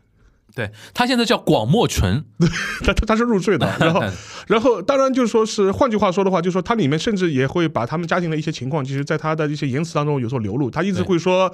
[0.54, 2.24] 对他现在叫广末纯，
[2.84, 4.02] 他他他是入赘的， 然后
[4.48, 10.70] 然后当然就是说是换句话说的话，就是说他里面甚至也会把他们家庭的一些情况，其实在他的一些言辞当中有所流露。
[10.70, 11.52] 他一直会说，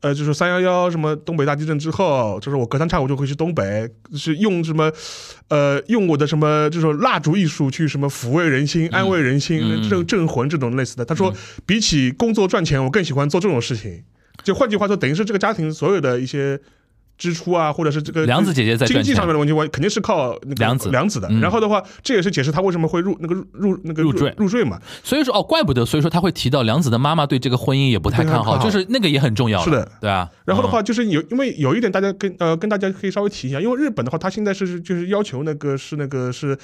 [0.00, 4.92] 呃，就是三幺幺什么东北大地震之后，就是我隔三差五就会去东北，是用什么，
[5.48, 11.04] 呃，用我的什么这种蜡烛艺术去什么抚慰人心、安慰人心、镇镇魂这种类似的。
[11.04, 11.34] 他说，
[11.66, 14.04] 比起工作赚钱，我更喜欢做这种事情。
[14.44, 16.60] 就换句话说，等于是这个家庭所有的一些。
[17.18, 21.28] 支出啊，或者是这个梁子姐姐在经济上面的问题，我肯定是靠那个梁子梁子的。
[21.40, 24.80] 然后的话，这也是解释他为什么会入那个入那个入赘入赘嘛。
[25.02, 29.62] 所以说哦，怪不得，所以说他会提到梁子的妈妈对这个婚姻也不太看好，就是那个也很重要。
[29.64, 30.28] 是的，对啊。
[30.44, 36.56] 然后的话，就是有因为有一点大家跟呃跟大家可以稍微提一下，因为日本的话，他现在是就是要求那个是那个是。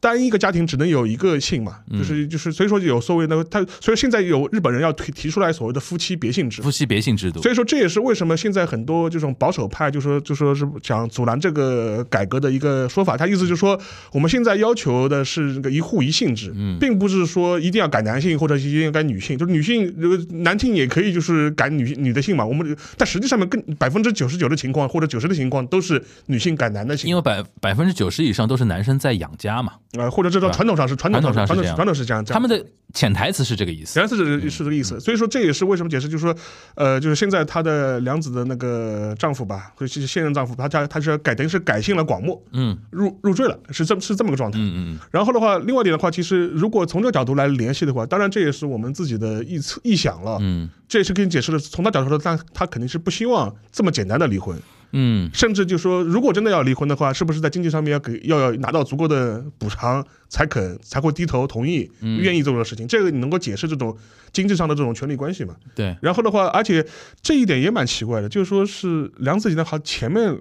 [0.00, 7.42] 单一个家庭只能有一个姓嘛，就是就是，所以说有所谓的他，所以现在有日本人要提提出来所谓的夫妻别姓制，夫妻别姓制度。
[7.42, 13.14] 所以说这也是为什么现在很多这种保守派就说就说是想阻拦这个改革的一个说法。
[13.16, 13.78] 他意思就是说，
[14.12, 22.46] 我们现在要求的是这个一户一姓制，并不是说一定要改男性或者一定要改女性，就是女性这个男性也可以就是改女女的姓嘛。
[22.46, 29.74] 我们但实际上面更百分之九十九的情况或者九十的情况都是女性改男的姓，因为百百分之九十以上都是男生在养家嘛。
[29.98, 36.32] 呃，或者这叫传统上是传统上传统传统是这样，他们的潜台词是这个意思，潜台词是是这个意思，所以说这也是为什么解释，就是说，
[36.76, 44.98] 呃，就是现在她的梁子的那个丈夫吧，或者是现任丈夫，他家他是改等于是改姓了广末，嗯，入入赘了，是这是这么个状态，嗯嗯。
[45.10, 54.56] 然后的话，另外一点的话，其实如果从这个角度来联系的话，当然这也是我们自己的臆测臆想了，嗯，这也是给你解释了，从他角度说，他他肯定是不希望这么简单的离婚。
[54.92, 62.86] 嗯，甚至就说，如果真的要离婚的话，是不是在经济上面要给要要拿到足够的补偿才肯才会低头同意愿意做这个事情？
[62.88, 63.96] 这个你能够解释这种
[64.32, 65.54] 经济上的这种权利关系吗？
[65.74, 65.96] 对。
[66.02, 66.84] 然后的话，而且
[67.22, 70.36] 这一点也蛮奇怪的，就是说是梁子姐的，好前面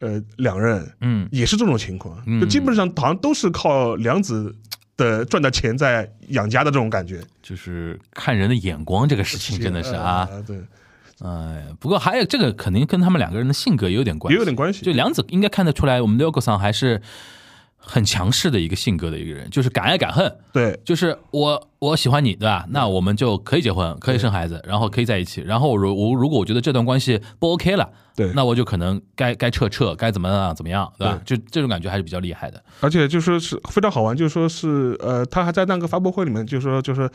[0.00, 4.54] 呃两任嗯也是这种情况，就基本上好像都是靠梁子
[4.96, 7.20] 的赚的钱在养家的这种感觉。
[7.42, 10.58] 就是看人的眼光，这个事情真的是啊，对。
[11.24, 14.84] 哎，不过还有这个肯定跟他们两个人的性格也有点关系，也有点关系。
[14.84, 17.02] 就梁子应该看得出来，我们 Logo 上还是
[17.76, 20.34] 很强势的一个性格的一个人，就是敢爱敢恨。
[20.52, 22.64] 对，就是我我喜欢你，对吧？
[22.70, 25.42] 那我们就可以结婚，可以生孩子，然后可以在一起。
[25.42, 31.20] 然后如我如果我觉得这段关系不 OK 了，对，那我就可能该该撤撤，该怎么样怎么样，对吧？
[31.26, 32.62] 就这种感觉还是比较厉害的。
[32.80, 37.10] 而且就说是非常好玩，就说是呃，他还在那个发布会里面就说就是。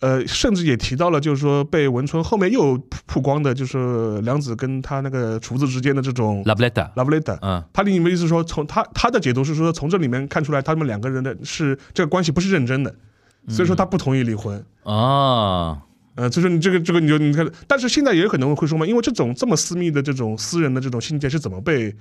[0.00, 7.36] 呃，甚至也提到了，就是说被文春后面又曝光的，就是梁子跟他那个厨子之间的这种 love letter，love letter。
[7.42, 12.94] 嗯，他的意思说，从他他的解读是说，从这里面看出来，他们两个人的是这个关系不是认真的，
[13.48, 15.82] 所以说他不同意离婚啊。
[16.14, 21.94] 呃，所以说你这个这个你就你看，但是现在也有可能会说嘛，因为这种这么私密的这种私人的这种信件是怎么被？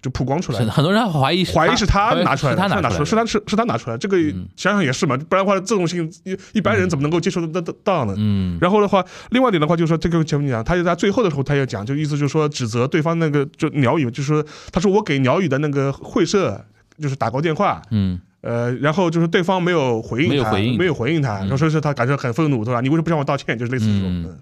[0.00, 3.98] 就曝光出来，很多人怀疑怀疑是他拿出来的，是他拿出来，是他是是他拿出来。
[3.98, 4.16] 这个
[4.56, 8.14] 想想也是嘛，不然的话，这种性一一般人怎么能够接受得得到呢？
[8.16, 8.56] 嗯。
[8.60, 16.64] 然后的话，另外一点的话，就是说这个节目讲，他就在最后的时候，他也讲，就意思就是说指责对方那个就鸟语，就是说他说我给鸟语的那个会社
[17.00, 22.80] 就是打过电话，嗯，呃，然后就是对方没有回应他，没有回应他，然后说是他感觉很愤怒，对吧？
[22.80, 23.58] 你为什么不向我道歉？
[23.58, 24.38] 就是类似这种。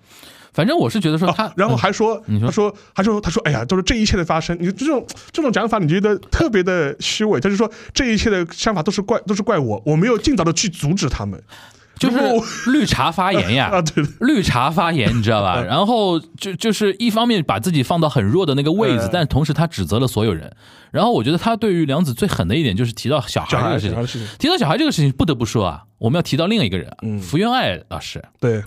[0.57, 7.38] 反正我是觉得说他，啊然后还说，你说他说，还说，他说，哎呀，就是这一切的发生，你这种这种讲法，你觉得特别的虚伪。
[7.38, 11.38] 他就说，这一切的想法都是怪，都是怪我，我没有尽早的去阻止他们。
[11.99, 12.19] 就是
[12.71, 15.62] 绿茶发言呀， 啊，对，对绿茶发言，你知道吧？
[15.62, 20.55] 然后就就是一方面把自己放到很弱的那个位置嗯，但同时他指责了所有人。
[20.90, 23.90] 然后我觉得他对于梁子最狠的一点就是提到小小孩孩这个事情。
[23.90, 28.23] 小孩的事情，提到小孩这个事情，不得不说啊，我们要提到另一个人福原爱老师。
[28.38, 28.62] 对，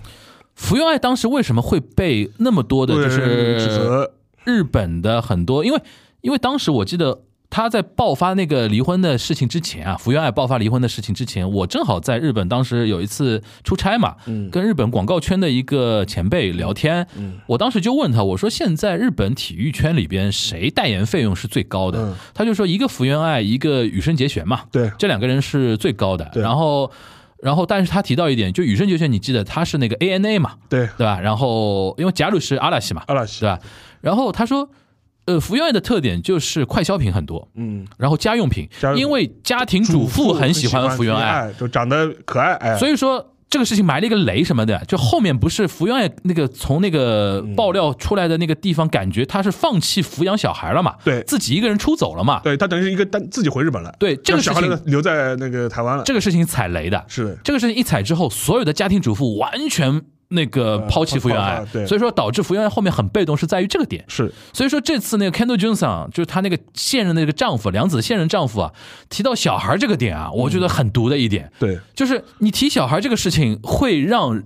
[0.60, 4.10] 福原爱当时为什么会被那么多的就是，
[4.44, 5.80] 日本的很多，因为
[6.20, 14.50] 因为当时我记得他在爆发那个离婚的事情之前啊，福原爱爆发离婚的事情之前，我正好在日本，当时有一次出差嘛，嗯。
[14.50, 17.38] 跟日本广告圈的一个前辈聊天，嗯。
[17.46, 21.98] 我当时就问他，我说现在日本体育圈里边谁代言费用是最高的？
[21.98, 22.14] 嗯。
[22.34, 26.30] 他就说一个福原爱，一个羽生结弦嘛，对，这两个人是最高的。
[26.34, 26.92] 然后，
[27.42, 31.18] 然后，但是他提到一点，就羽生结弦，你记得他是那个 ANA 嘛，对，对吧？
[31.20, 33.40] 然后因为贾鲁是阿拉西嘛，阿拉西。
[33.40, 33.58] 对，吧？
[34.00, 34.68] 然后他说，
[35.24, 51.20] 呃，福原爱的特点就是快消品很多，嗯，然后家用品因为家庭主妇很喜欢福原爱，爱，就长得可爱，哎，所以说这个事情埋了一个雷什么的，就后面不是福原爱那个从那个爆料出来的那个地方，感觉他是放弃抚养小孩了嘛，对。
[51.24, 57.24] 自己一个人出走了嘛，对他等于是一个单自己回日本了，对这个事情留留在那个台湾了，这个事情踩雷的，是。
[57.24, 60.00] 的，这个事情一踩之后，所有的家庭主妇完全。
[60.30, 64.04] 那个呃抛弃福原爱所以说导致福原爱后面很被动，是在于这个点。
[64.08, 68.72] 是，所以说这次那个 Kendall Johnson 啊就是她那个现任的那个丈夫，梁子的现任丈夫啊，
[69.08, 74.42] 提到小孩这个点啊，我觉得很毒的一点，对，就是你提小孩这个事情会让。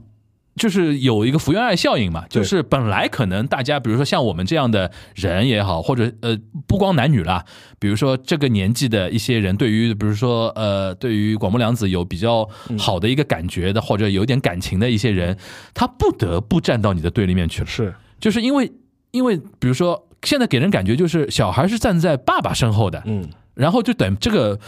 [0.56, 7.44] 就是有一个福原爱效应嘛，就是本来可能大家，比如说像我们这样的人也好，或者呃不光男女啦，
[7.78, 15.36] 比如说这个年纪的一些人，对于比如说呃对于广播凉子有比较好的一个感觉的，或者有点感情的一些人，
[15.74, 17.66] 他不得不站到你的对立面去了。
[17.66, 18.70] 是，就是因为
[19.10, 24.58] 因为比如说现在给人感觉就是小孩是站在爸爸身后的，嗯，然后就等这个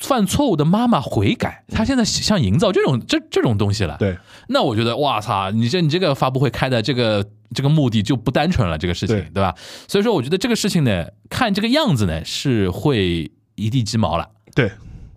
[0.00, 4.16] 犯错误的妈妈悔改，他现在想营造这种这这种东西了。，对，
[4.48, 9.54] 那我觉得哇操，你这你这个发布会开的这个这个目的就不单纯了，这个事情对对吧？
[9.86, 14.28] 所以说我觉得这个事情呢，看这个样子呢是会一地鸡毛了。
[14.54, 14.70] 对。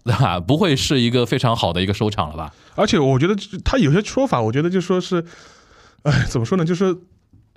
[0.04, 0.40] 对吧？
[0.40, 2.52] 不会是一个非常好的一个收场了吧？
[2.74, 5.24] 而且我觉得他有些说法，我觉得就说是，
[6.02, 6.66] 哎，怎么说呢？
[6.66, 6.98] 就是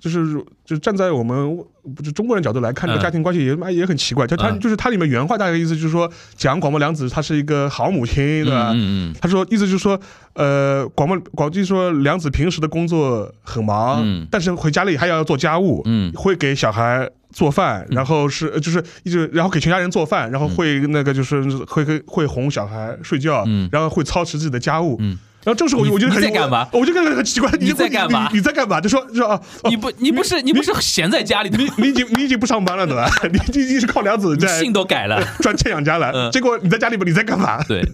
[0.09, 1.57] 就是就站在我们
[1.95, 3.03] 不是中国人角度来看，这个嗯。
[3.03, 4.27] 家庭关系也妈也很奇怪。
[4.27, 4.59] 就他嗯。
[4.59, 8.71] 就是他里面原话大概意思就是说，讲广播良子她是一个好母亲，对吧？
[8.73, 9.99] 嗯嗯他说意思就是说，
[10.33, 23.67] 呃，广播广就是说良子平时的工作很忙，嗯但是回家里还要做家务，嗯会给小孩做饭，然后是呃就是一直然后给全家人做饭，然后会那个就是会会会哄小孩睡觉，嗯。
[23.71, 28.81] 然后会操持自己的家务，嗯然后这个时候我就我觉得很你在干嘛我我就感觉很奇怪，你在干嘛你你在干嘛？
[28.81, 33.07] 就说就说啊，哦你不你不是你不是闲在家里的，你你已经你已经不上班了对吧？
[33.31, 35.23] 你 你已经是靠凉子在姓都改了。
[35.39, 37.61] 赚钱养家了，嗯结果你在家里边你在干嘛？
[37.67, 37.87] 对，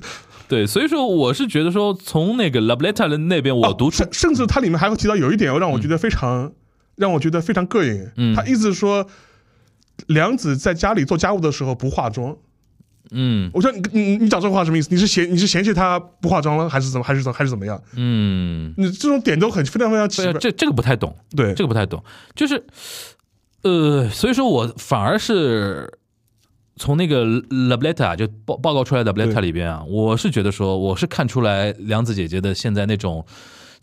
[0.47, 6.51] 对，所以说我是觉得说，从那个 Letter 的那边，我哦读出甚甚至它里面还会提到有一点让我觉得非常、
[6.95, 8.09] 让我觉得非常膈应。
[8.15, 9.05] 嗯他意思是说，
[10.07, 12.35] 梁子在家里做家务的时候不化妆。
[13.11, 14.89] 嗯我说你你你讲这话什么意思？
[14.91, 17.81] 你是嫌你是嫌弃她不化妆了，还是怎么还是怎还是怎么样？
[17.95, 20.33] 嗯，你这种点都很非常非常奇怪。
[20.33, 22.03] 这这个不太懂，对这个不太懂，
[22.35, 22.65] 就是
[23.63, 25.97] 呃，所以说我反而是。
[26.77, 27.25] 从那个
[28.07, 33.23] 啊，就报报告出来的对里边啊，我是觉得说，我是看出来梁子姐姐的现在那种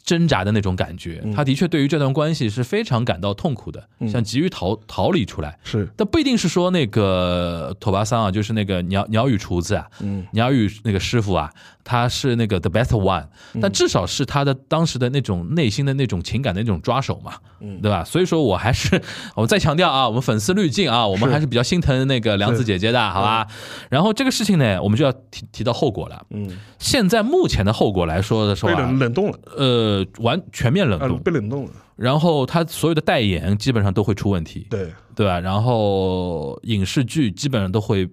[0.08, 5.58] 挣扎的那种感觉，他的确对于这段关系是非常感到痛苦的，想急于逃逃离出来。
[5.62, 5.86] 是。
[5.98, 10.26] 但不一定是说那个托巴桑啊，就是那个鸟鸟语厨子啊，嗯。
[10.32, 11.50] 鸟语那个师傅啊，
[11.84, 13.26] 他是那个 the best one，
[13.60, 17.34] 但至少是他的当时的那种内心的那种情感的那种抓手嘛，
[17.82, 18.02] 对吧？
[18.02, 18.98] 所以说我还是
[19.36, 23.46] 我再强调啊，我们粉丝滤镜啊，我们还是比较心疼那个梁子姐姐的，好吧？
[23.90, 26.24] 然后这个事情呢，我们就要提提到后果了。
[26.30, 31.70] 嗯，现在目前的后果来说的时候被冷冻了，呃，完全面冷呃，冻，被冷冻了。
[31.96, 35.40] 然后他所有的代言基本上都会出问题，对，对吧？
[35.40, 38.08] 然后影视剧基本上都会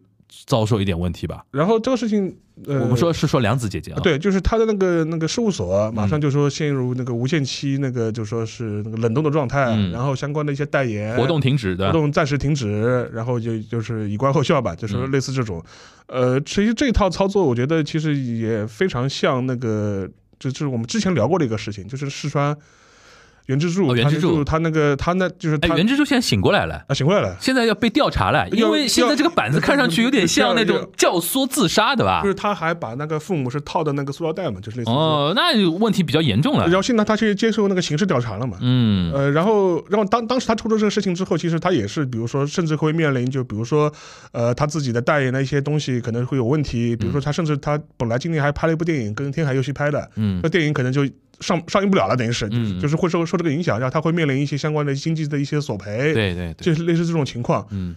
[0.47, 1.45] 遭受一点问题吧。
[1.51, 11.91] 然后这个事情，呃，我们说是说梁子姐姐啊，，对，就是他的那个那个事务所嗯马上就说陷入那个无限期那个就说是那个冷冻的状态，嗯然后相关的一些代言活动停止对吧？
[11.91, 15.63] 活动暂时停止，然后就就是以观后效吧，就是嗯类似这种。
[16.07, 20.07] 呃，其实这一套操作，我觉得其实也非常像那个，
[20.39, 22.57] 这就是我们之前聊过的一个事情，就是四川。
[23.47, 26.83] 袁之助，哦袁之助他那个他那就是哎，他袁之助现在醒过来了。
[26.87, 27.35] 啊醒过来了。
[27.39, 32.27] 现在要被调查了，因为现在这个板子看上去有点像那种教唆自杀的吧就？
[32.27, 34.89] 是他还把那个父母是套的那个塑料袋嘛，就是类似。
[34.89, 36.73] 哦，那问题比较严重了然。
[36.75, 38.57] 后现在他去接受那个刑事调查了嘛？
[38.61, 43.91] 嗯，呃，然后，然后当当时他出了这个事情之后，其实他也是，比如说，甚至会面临，就比如说，
[44.31, 51.05] 呃，他自己的代言的一些东西可能会有问题，比如说他甚至他本来今年还拍了一部电影，跟天海佑希拍的，嗯那电影可能就
[51.39, 57.95] 上上映不了了，等于是，就是嗯就是会受受这个影响，然后他会面临一些相关的经济的一些索赔，，对对对，就是类似这种情况，嗯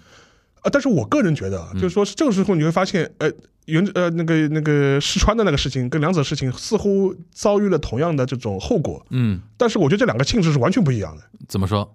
[0.63, 3.31] 啊，但是我个人觉得啊，就是说这个时候你会发现，呃，
[3.67, 11.23] 原呃那个那个试穿的那个事情跟两者事情似乎遭遇了同样的这种后果，嗯，但是我觉得这两个性质是完全不一样的。
[11.49, 11.95] 怎么说？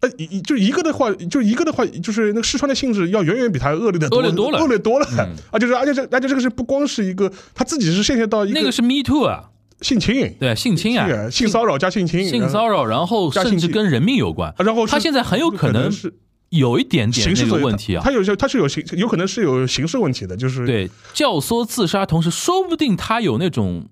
[0.00, 5.06] 呃，一一就一个的话，就一个的话，就是那个试穿的性质要远远比他恶劣的恶劣多了恶劣多了。
[5.12, 9.48] 嗯 啊，就是而且这而且这个是不光是一个他自己是陷入到一个那个是 Me Too 啊，
[9.84, 14.52] 性侵、对，性侵啊，性性骚扰加性侵、性骚扰，然后甚至跟人命有关。
[14.58, 16.12] 然后他现在很有可能是
[16.48, 23.86] 有一点点那刑事个问题啊他，有些他是有刑有可能是有刑事问题的，就是对，教唆自杀，同时说不定他有那种。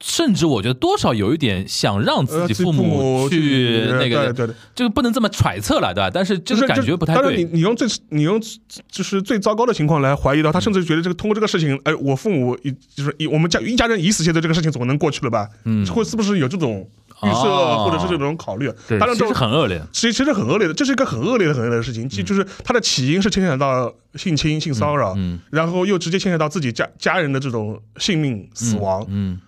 [0.00, 6.10] 甚至我觉得多少有一点想让自己己父母去那个，对对对，这个不能这么揣测了，对吧？
[6.12, 7.52] 但是这就是个感觉不太但是你对。
[7.52, 8.40] 你用最你用
[8.90, 15.48] 就是最糟糕的情况来怀疑到他，甚至觉得这个通过这个事情，哎，我父母一就是一我们家一家人已死，现在这个事情总能过去了吧？
[15.64, 16.88] 嗯会是不是有这种
[17.22, 18.66] 预设哦或者是这种考虑？
[18.88, 19.80] 对，其实当然这很恶劣。
[19.92, 22.08] 其实其实很恶劣的，这是一个很恶劣的、很恶劣的事情。
[22.08, 29.06] 就就是它的起因是牵扯到性侵、性骚扰，嗯然后又直接牵扯到自己家家人的这种性命死亡。
[29.08, 29.40] 嗯，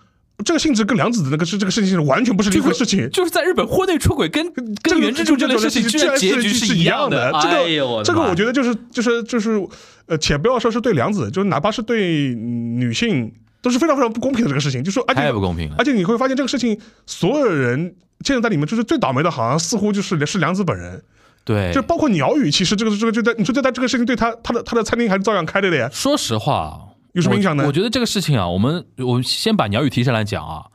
[0.45, 3.09] 这个性质跟梁子的那个是这个事情是完全不是一回事情。
[3.11, 7.31] 就是在日本婚内出轨跟跟原之助这类事情，居然结局是一样的。
[7.41, 9.61] 这个、这个我觉得就是就是就是
[10.07, 13.31] 呃，且不要说是对梁子，就是哪怕是对女性
[13.61, 14.83] 都是非常非常不公平的这个事情。
[14.83, 21.01] 就说而且太不公平了而且你会发现这个事情，所有人现在在里面就是最倒霉的，好像似乎就是是梁子本人。
[21.45, 25.89] 对，就包括鸟语，其实这个这个就在你说对他这个事情对他他的他的餐厅还是照样开着的呀。
[25.91, 26.88] 说实话，
[27.19, 27.71] 有什么影响呢我？
[27.71, 30.65] 觉得这个事情啊，我们我们先把鸟语提上来讲啊。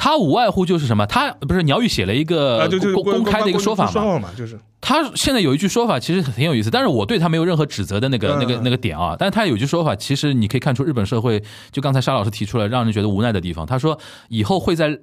[0.00, 4.30] 他无外乎就是什么，他不是鸟语写了一个公公开的一个说法嘛。
[4.36, 9.16] 就是他现在有一句说法，其实挺有意思，但是我对他没有任何指责的那个、嗯那个那个点啊。
[9.18, 13.66] 但是他有一句说法，其实你可以看出日本社会，就刚才沙老师提出了让人觉得无奈的地方。
[13.66, 13.98] 他说
[14.28, 14.96] 以后会在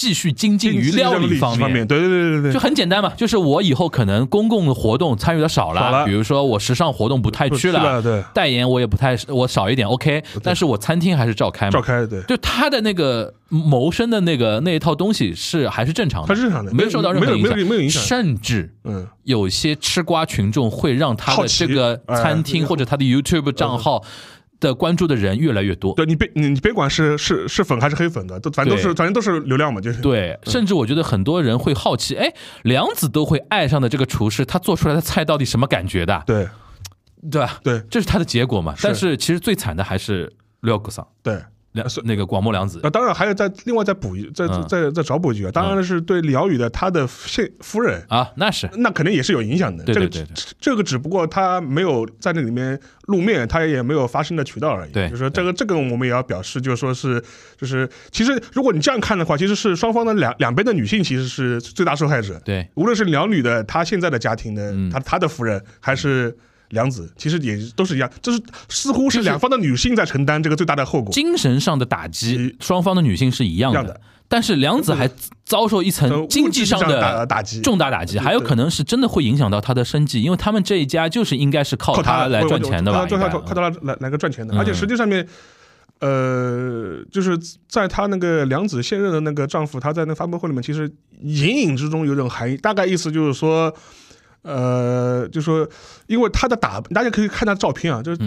[0.00, 2.52] 继续精进于料理方方面，对对对对对。
[2.54, 6.06] 就，很简单嘛，就是我以后可能公共的活动参与的少了，少了。
[6.06, 8.24] 比如说我时尚活动不太去了对。
[8.32, 12.22] 代言我也不太我少一点，OK，但是我餐厅还是照开嘛，照开对。
[12.22, 18.02] 就他的那个谋生的那个那一套东西是还是正常的，还是正常的没有受到任何影响，没有没有影响。
[18.02, 24.02] 甚至嗯，有些吃瓜群众会让他的这个餐厅哎或者他的 YouTube 账号
[24.60, 25.94] 的关注的人越来越多。
[25.94, 32.32] 对你别你你别管是是是粉还是黑粉的，都反正都是对反正都是流量嘛，就是对，甚至我觉得很多人会好奇，哎，
[32.62, 36.22] 梁子都会爱上的这个厨师，他做出来的菜到底什么感觉的？
[36.26, 36.48] 对
[37.30, 37.58] 对吧？
[37.64, 38.74] 对这是他的结果嘛。
[38.76, 41.40] 是但是其实最惨的还是廖克桑，对。
[41.72, 42.90] 梁是那个广末凉子啊，。
[42.90, 49.84] 当然还有再另外再补一再嗯再再找补一句啊，当然是对辽宇的他的现夫人，啊，那是那肯定也是有影响的。
[49.84, 54.92] 这个对对对对只这个只不过他没有在那里面露面，他也没有发声的渠道而已。
[54.92, 57.22] 对就是说这个这个我们也要表示，就是说是
[57.56, 62.40] 就是其实如果你这样看的话，其实是双方的两两边的女性其实是最大受害者。
[62.44, 66.36] 对，无论是辽女的她现在的家庭的嗯她她的夫人，还是
[66.70, 71.12] 梁子，其实也都是一样，就是似乎是是两方的女性在承担这个最大的后果。
[71.12, 75.10] 精神上的打击嗯，双方的女性是一样的但是梁子还
[75.44, 83.06] 遭受一层呃经济上的打击重大打击，还有可能是真的会影响到他的生计，因为他们这一家就是应该是靠靠他来赚钱的吧？
[83.06, 85.26] 靠他靠靠他来来来个赚钱的，嗯而且实际上面。
[86.02, 90.90] 呃，就是在她那个梁子现任的那个丈夫，他在那发布会里面，其实
[91.20, 93.70] 隐隐之中有种含义，大概意思就是说，
[94.42, 95.68] 呃，就说
[96.06, 98.20] 因为他的打，大家可以看他照片啊，就是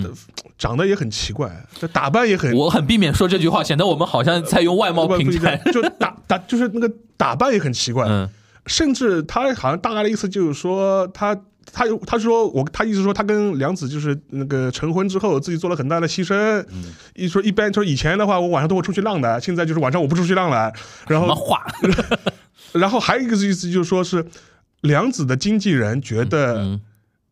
[0.58, 1.50] 长得也很奇怪，
[1.80, 5.56] 这打扮也很嗯我很避免说这句话， 显得我们好像在用外貌评价。
[5.72, 8.30] 就打打就是那个打扮也很奇怪，嗯
[8.66, 11.38] 甚至他好像大概的意思就是说他。
[11.72, 16.36] 他他说我他意思说他跟梁子就是那个成婚之后自己做了很大的牺牲，
[16.70, 20.72] 嗯一说一般说以前的话我晚上都会出去浪的，现在就是晚上我不出去浪了，
[21.08, 21.66] 然后什么话？
[22.74, 24.24] 然后还有一个意思就是说是
[24.84, 26.80] 梁子的经纪人觉得嗯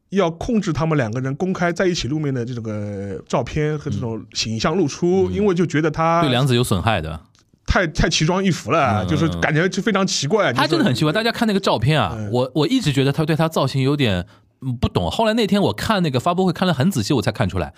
[0.09, 7.17] 要控制他们两个人公开在一起露面的这个照片和这种形象露出，因为就觉得他嗯对梁子有损害的。
[7.65, 10.51] 太太奇装异服了，嗯就是感觉就非常奇怪。
[10.51, 14.25] 他真的很奇怪，大家看那个照片啊，嗯我我一直觉得他对他造型有点
[14.59, 15.09] 嗯不懂。
[15.09, 17.73] 后来那天我看那个发布会看得很仔细，我才看出来，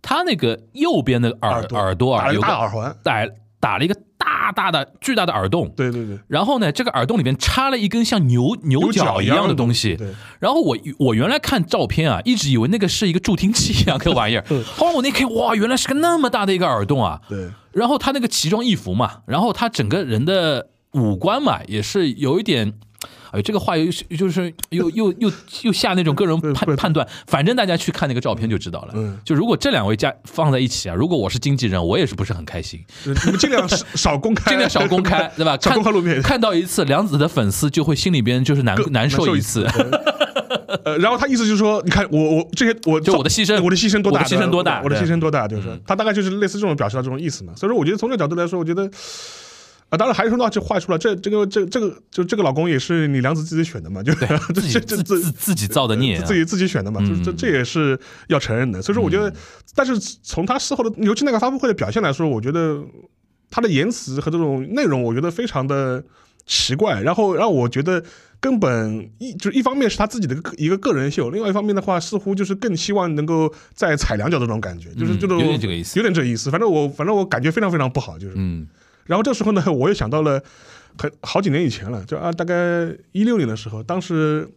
[0.00, 3.26] 他那个右边的耳耳朵耳有个大耳环，打
[3.60, 3.94] 打了一个
[4.24, 9.96] 大大的巨大的耳洞，对对对，然后呢，这个耳洞里面插了一根像牛牛角一样的东西。
[9.96, 10.08] 对，
[10.38, 14.44] 然后我我原来看照片啊，一直以为那个是一个助听器一样个玩意儿。
[14.76, 17.20] 后来我那看，哇，原来是个那么大的一个耳洞啊。
[17.28, 22.74] 对，然后他那个奇装异服嘛，然后他整个人的五官嘛，也是有一点。
[23.30, 25.30] 哎，这个话又是就是又又又
[25.62, 28.92] 又下那种个人判判断，反正大家去看那个照片就知道了。
[28.94, 32.84] 嗯就如果这两位加放在一起啊，如果我是经纪人，我也是不是很开心。
[33.04, 35.52] 你们尽量少 少公开，尽量少公开， 对吧？
[35.60, 36.22] 少看公开路面。
[36.22, 39.66] 看到一次梁子的粉丝就会心里边就是难难受一一次。
[40.84, 47.52] 呃，然后他意思就是说，你看我我这些我就我的牺牲我的牺牲多大，我的牺牲多大我的牺牲多大，就是他大概就是类似这种表示到这种意思嘛。
[47.56, 48.88] 所以说，我觉得从这个角度来说，我觉得。
[49.94, 58.82] 啊，当然还是说到这话说了，这这个这这个就这个老公也是你梁子自己选的嘛，就是 自己这自这自自己造的孽啊，自己自己选的嘛，就是这嗯这也是要承认的。
[58.82, 59.32] 所以说，我觉得，
[59.74, 62.82] 但是从他事后的，尤其那个发布会的表现来说，我觉得
[63.50, 66.02] 他的言辞和这种内容，我觉得非常的
[66.44, 67.00] 奇怪。
[67.00, 68.02] 然后让我觉得
[68.40, 76.50] 根本一就是一方面是他自己的一个个人秀，另外一方面的话，似乎就是更希望能够再踩两脚的这种感觉，就是嗯这种有点这个意思有点这个意思。
[76.50, 78.34] 反正我反正我感觉非常非常不好，就是。
[78.36, 78.66] 嗯
[79.06, 80.42] 然后这时候呢， 我又想到了
[80.98, 82.54] 很好几年以前了，就啊，大概
[83.12, 84.48] 一六年的时候，当时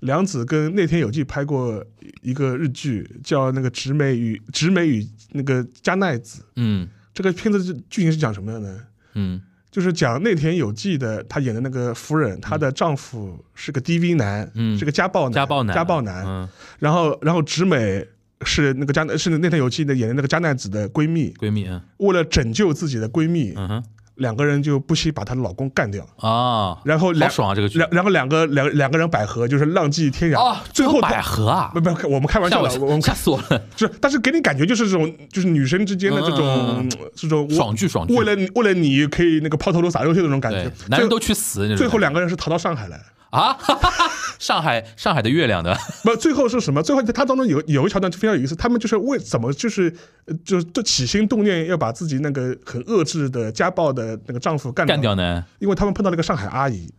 [0.00, 1.84] 梁子跟内田有纪拍过
[2.22, 6.40] 一个日剧，叫那个《直美与直美与那个加奈子》。
[6.56, 8.80] 嗯这个片子是剧情是讲什么的呢？
[9.14, 9.40] 嗯
[9.70, 16.26] 就是讲内田有纪的她演的那个夫人，她的丈夫是个 DV 男，嗯是个家暴男，家暴男家暴男。
[16.26, 16.48] 嗯
[16.78, 18.06] 然后，然后直美
[18.44, 23.84] 是那个加是内田有戏的演的那个加奈子的闺蜜，闺蜜啊为了拯救自己的闺蜜，嗯哼
[24.16, 26.06] 两个人就不惜把她的老公干掉。
[26.18, 30.38] 啊，然后两爽啊这个剧两然后两个两两个人百合，就是浪迹天涯。
[30.38, 36.46] 啊，最后百合啊不，不，我们开玩笑的，我们吓死我了，就是，但是给你感觉就是这种，就是女生之间的这种、
[36.78, 41.74] 嗯这种爽剧爽剧为了为了你可以那个抛头颅洒热血的那种感觉对。，男人都去死。
[41.76, 43.00] 最后两个人是逃到上海来。
[43.32, 43.56] 啊，
[44.38, 45.74] 上海上海的月亮的，
[46.04, 46.82] 不，最后是什么？
[46.82, 49.94] 最后他当中有有一桥段就非常有意思，他们就是为怎么就是
[50.26, 55.42] 呃就是就起心动念要把自己那个很遏制的家暴的那个丈夫干干掉呢？
[55.60, 56.92] 因为他们碰到了一个上海阿姨，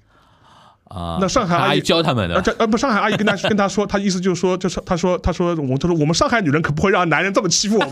[0.86, 7.92] 啊，那上海阿姨教他们啊，的，这啊不，上海阿姨跟他 跟他说，他意思就是说，就是他说他说我他说我们上海女人可不会让男人这么欺负我们。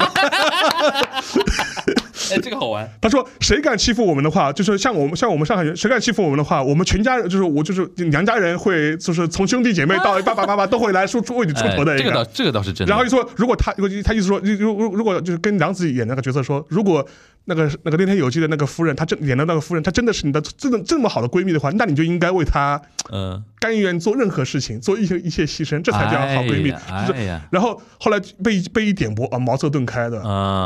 [2.35, 11.97] 哎，这个好玩，他说谁敢欺负我们的话，就是像我们像我们上海人，谁敢欺负我们的话，我们全家人就是我就是娘家人会就是从兄弟姐妹到爸爸妈妈都会来说出为你出头的哎。
[11.97, 12.91] 这个倒这个倒是真的。
[12.91, 17.05] 然后就说，如果他如果他意思说，如如如果就是跟梁子演那个角色说，如果
[17.45, 22.79] 那个那个那天有记的那个夫人，她真演的那个夫人，她真的是你的这么这么好的闺蜜的话，那你就应该为她
[23.11, 26.71] 嗯，甘愿做任何事情，做一些一切牺牲，这才叫好闺蜜。
[27.07, 30.21] 就是然后后来被被一点拨啊，茅塞顿开的。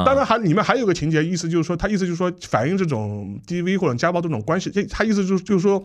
[0.05, 5.81] 当然还里面还有个情节，意思就是说，他意思就是说反映这种 DV 或者家暴这种关系，这他意思就是就是说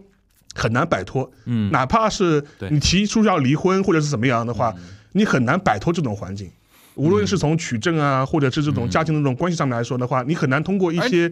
[0.55, 4.74] 很难摆脱，嗯哪怕是你提出要离婚或者是怎么样的话，
[5.12, 6.51] 你很难摆脱这种环境。
[6.95, 11.30] 无论是从取证啊，或者是这种家庭的这种关系上面来说的话，你很难通过一些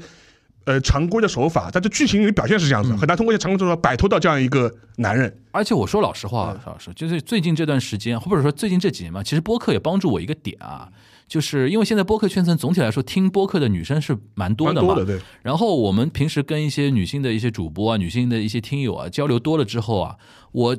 [0.65, 5.35] 呃常规的手法，在这剧情里表现是这样子，很难通过一些常规的手法摆脱到这样一个男人。
[5.51, 6.61] 而且我说老实话，嗯。
[6.65, 10.89] 邵老师，就是最近这段时间，或者说最近这几年嘛，其实播客也帮助我一个点啊，
[11.27, 15.21] 就是因为现在播客圈层总体来说听播客的女生是蛮多的嘛，多的对。
[15.43, 20.17] 然后我们平时跟一些女性的一些主播啊、女性的一些听友啊交流多了之后啊，
[20.53, 20.77] 我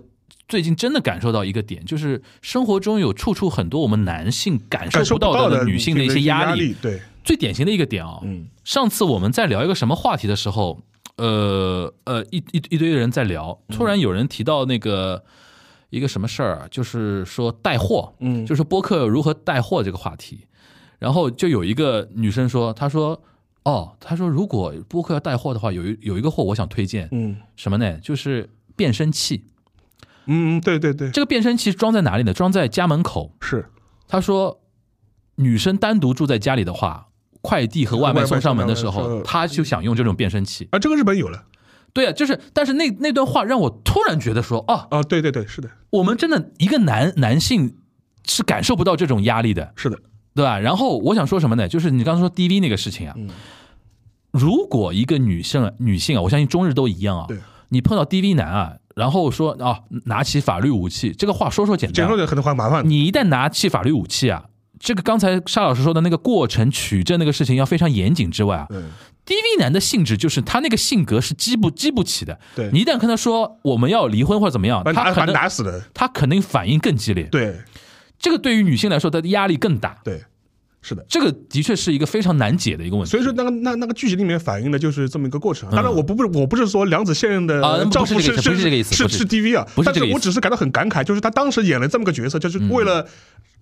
[0.48, 10.82] 最近真的感受到一个点，就是生活中有处处很多我们男性感受不到到的的女性的一些压压力。，对，最典型的一个点啊、嗯上次我们在聊一个什么话题的时候，
[11.18, 15.24] 呃呃，一一一堆人在聊，突然有人提到那个
[15.90, 20.46] 一个什么事儿啊，就是说带货，嗯就是播客如何带货这个话题，
[21.00, 23.22] 然后就有一个女生说，她说。
[23.64, 27.98] 哦，她说如果播客要带货的话，有一有一个货我想推荐，嗯什么呢？
[28.00, 29.44] 就是变声器。
[30.30, 32.34] 嗯，对对对，这个变声器装在哪里呢？
[32.34, 33.36] 装在家门口。
[33.42, 33.66] 是
[34.08, 34.62] 他说，
[35.36, 37.08] 女生单独住在家里的话，
[37.42, 40.68] 快递和外卖送上门的时候，外卖送上门她就想用这种变声器。
[40.72, 41.46] 啊，这个日本有了
[41.92, 47.76] 对啊，就是，但是那那段话让我突然觉得说，哦，啊，对对对，是的，我们真的一个男男性
[48.28, 49.98] 是感受不到这种压力的，是的，
[50.36, 50.60] 对吧？
[50.60, 51.68] 然后我想说什么呢？
[51.68, 53.30] 就是你刚刚说 DV 那个事情啊，嗯
[54.32, 57.28] 如果一个女性女性啊，我相信中日都一样啊，
[57.70, 62.88] 你碰到 DV 男啊，然后说啊，拿起法律武器，这个话说说简单啊，简说的可能很麻烦。
[62.88, 64.44] 你一旦拿起法律武器啊。
[64.82, 68.92] 这个刚才沙老师说的那个过程取证那个事情要非常严谨之外啊嗯
[69.26, 72.40] ，，DV 男的性质就是他那个性格是激不激不起的。
[72.56, 77.26] 对你一旦跟他说我们要离婚或者怎么样，他可能打死的，他肯定反应更激烈。
[77.26, 77.58] 对
[78.18, 79.98] 这个对于女性来说，她的压力更大。
[80.02, 80.24] 对，
[80.82, 81.06] 是的。
[81.10, 83.12] 这个的确是一个非常难解的一个问题。
[83.12, 85.70] 所以说，那个那那个剧集里面反映的就是这么一个过程。
[85.72, 93.06] 当然，我不不我不是说梁子现任的嗯啊丈夫是是是这个意思是不是是 DV 啊，但是不是这个意思我只是感到很感慨，就是她当时演了这么个角色，就是为了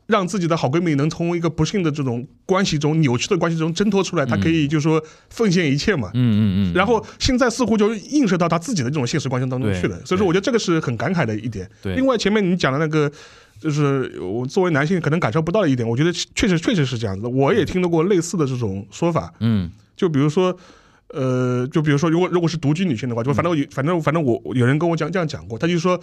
[0.05, 6.09] 让自己的好闺蜜能从一个不幸的这种关系中、扭曲的关系中挣脱出来，她可以就是说奉献一切嘛。
[6.13, 11.70] 嗯嗯嗯，然后现在似乎就映射到她自己的这种现实关系当中去了，所以说我觉得这个是很感慨的一点。
[11.82, 13.11] 对另外前面你讲的那个。
[13.60, 17.28] 就是我作为男性可能感受不到的一点，我觉得确实确实是这样子。
[17.28, 19.72] 我也听到过类似的这种说法，嗯。
[19.95, 20.55] 就比如说，
[21.08, 25.99] 呃，就比如说，如果如果是独居女性的话，就反正我反正反正我有人跟我讲这样讲过，他就说，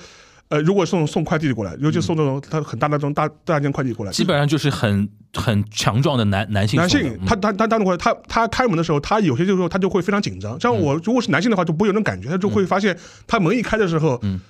[0.49, 10.59] 呃，如果送送快递过来，尤其送这种他很大的这种大大件快递过来，基本上就是很很强壮的男男性男性他他他当过来，他他开门的时候，他有些时候他就会非常紧张。
[10.59, 12.99] 像我如果是男性的话，就不会有那种感觉，他就会发现
[13.29, 14.41] 他门一开的时候，嗯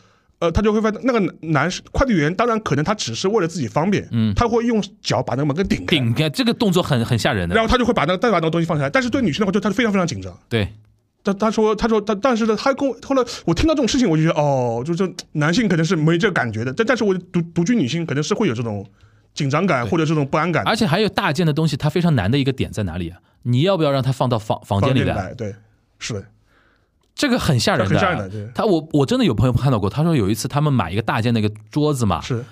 [0.44, 8.90] 呃，他就会发现那个男士快递员，当然可能他只是为了自己方便，嗯他会用脚把那个门给顶开，顶开这个动作很很吓人的，然后他就会把那个再把那个东西放下来。
[8.90, 10.36] 但是对女性的话，就他非常非常紧张。
[10.48, 10.68] 对，
[11.22, 18.86] 他他说他说他但是呢，他跟我后来我听到这种事情，我就觉得哦，就是男性可能是没这个感觉的，但但是我独独居女性可能是会有这种
[19.32, 23.18] 紧张感或者这种不安感，而且还有大件的东西，它非常难的一个点在哪里啊？
[23.42, 25.14] 你要不要让它放到房房间里来？
[25.14, 25.54] 来，对，
[25.98, 26.24] 是的，
[27.14, 28.48] 这个很吓人的，很吓人的对。
[28.54, 32.44] 他我我真的有朋友看到过，他说有一次他们买一个大件的一个桌子嘛，是。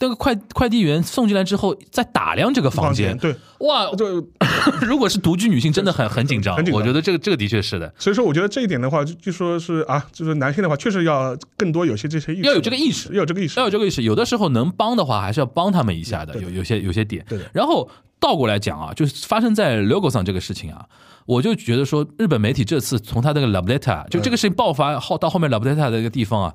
[0.00, 4.26] 那个快快递员送进来之后，再打量这个房间，对，哇，就
[4.82, 13.08] 如果是独居女性，真的很很紧张我觉得这个这个的确是的，所以说我觉得这一点的话，就就说是啊，就是男性的话，确实要更多有些这些意识，要有这个意识。
[13.10, 13.60] 要有这个意识。
[13.60, 16.36] 要，有这个意识，有的时候能帮的话，还是要帮他们一下的。
[16.40, 17.24] 有有些有些点。
[17.28, 20.84] 对，然后倒过来讲啊，就是发生在 logo 上这个事情啊，
[21.26, 26.54] 我就觉得说，日本媒体这次从他那个 Love Letter 就这个事情爆发后到后面 Love Letter 的一个地方啊，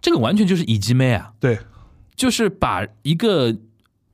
[0.00, 1.58] 这个完全就是以及妹啊，对，
[2.16, 3.56] 就是把一个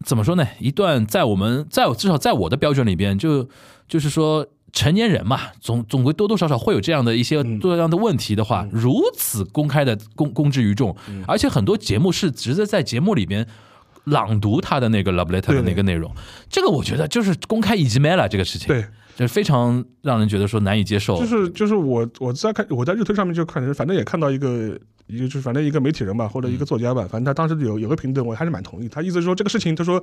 [0.04, 3.48] 怎么说呢，一段在我们在至少在我的标准里边，就
[3.88, 4.46] 就是说。
[4.76, 7.60] 成年人嘛，总总归多多少少会有这样的一些嗯。
[7.60, 11.22] 多样的问题的话，如此公开的公公之于众，嗯。
[11.28, 13.46] 而且很多节目是直接在节目里边
[14.02, 16.12] 朗读他的那个 love letter 的那个内容，
[16.50, 18.84] 这个我觉得就是公开以及 m 了这个事情，对，
[19.16, 28.88] 就是非常让人觉得说难以接受，就是就是我我在看我在日推上面就看，反正也看到一个一个就是反正一个媒体人吧，或者一个作家吧，反正他当时有有个评论，我还是蛮同意。
[28.88, 30.02] 他意思是说这个事情，他说，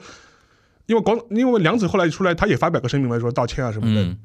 [0.86, 4.18] 因为广因为梁子后来出来，他也发表个声明来，说道歉啊什么的，嗯，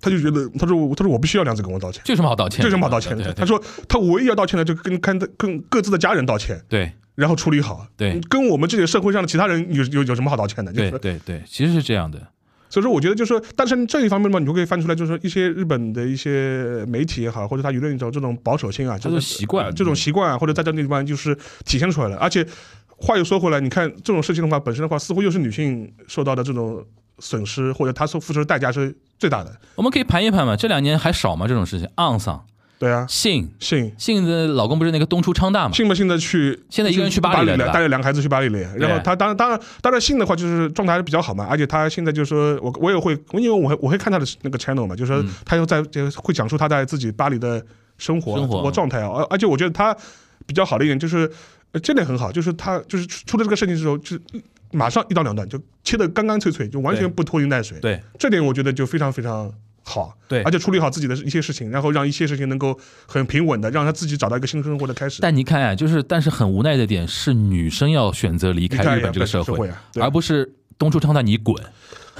[0.00, 2.62] 他就觉得他说我他说我不需要梁子跟我道歉，这有什么好道歉？
[2.62, 3.32] 这有什么好道歉的？
[3.34, 7.86] 他说他唯一要道歉的就跟跟跟各自的家人道歉，对然后处理好。
[7.96, 10.72] 对跟我们这些社会上的其他人有有有什么好道歉的？
[10.72, 12.20] 就对是对对，其实是这样的，
[12.68, 22.16] 所以说，我觉得就是说，但是这一方面嘛，你就可以翻出来，就是说一些日本的一些媒体也好，或者他舆论一种这种保守性啊，这种习惯呃这种习惯啊，或者在这个地方就是体现出来了。
[22.16, 22.46] 而且
[22.88, 26.84] 话又说回来，你看这种事情的话，本身的话，似乎又是女性受到的这种
[27.18, 29.54] 损失，或者她所付出的代价是最大的。
[29.74, 31.46] 我们可以盘一盘嘛，这两年还少吗？
[31.46, 32.44] 这种事情，昂桑、
[32.78, 35.74] 对啊，信信信的老公不是那个东出昌大嘛？
[35.74, 38.76] 信不信的去，现在一个人去巴巴黎了带着两个孩子去巴黎了。
[38.76, 41.46] 然后他当然当然当然信的话，就是状态还是比较好嘛。
[41.48, 47.64] 而且他现在就是说我我也会，因为我会我会看他的那个 channel 嘛，就是说他又在就会讲述他在自己巴黎的
[47.96, 49.08] 生活生活活状态啊。
[49.08, 49.96] 而而且我觉得他
[50.44, 51.30] 比较好的一点就是，
[51.72, 54.20] 呃这点很好，就是他就是出出了这个事情之后，就是
[54.72, 57.78] 马上一刀两断，就切得干干脆脆，就完全不拖泥带水。
[57.80, 59.50] 对这点我觉得就非常非常
[59.86, 60.12] 好。
[60.28, 65.20] 对而且处理好自己的一些事情，然后让一些事情能够很平稳的让他自己找到一个新生活的开始。
[65.22, 71.56] 但你看啊，就是但是很无奈的点是，女生要选择离离开开日本这个社会而不是东出昌大你滚，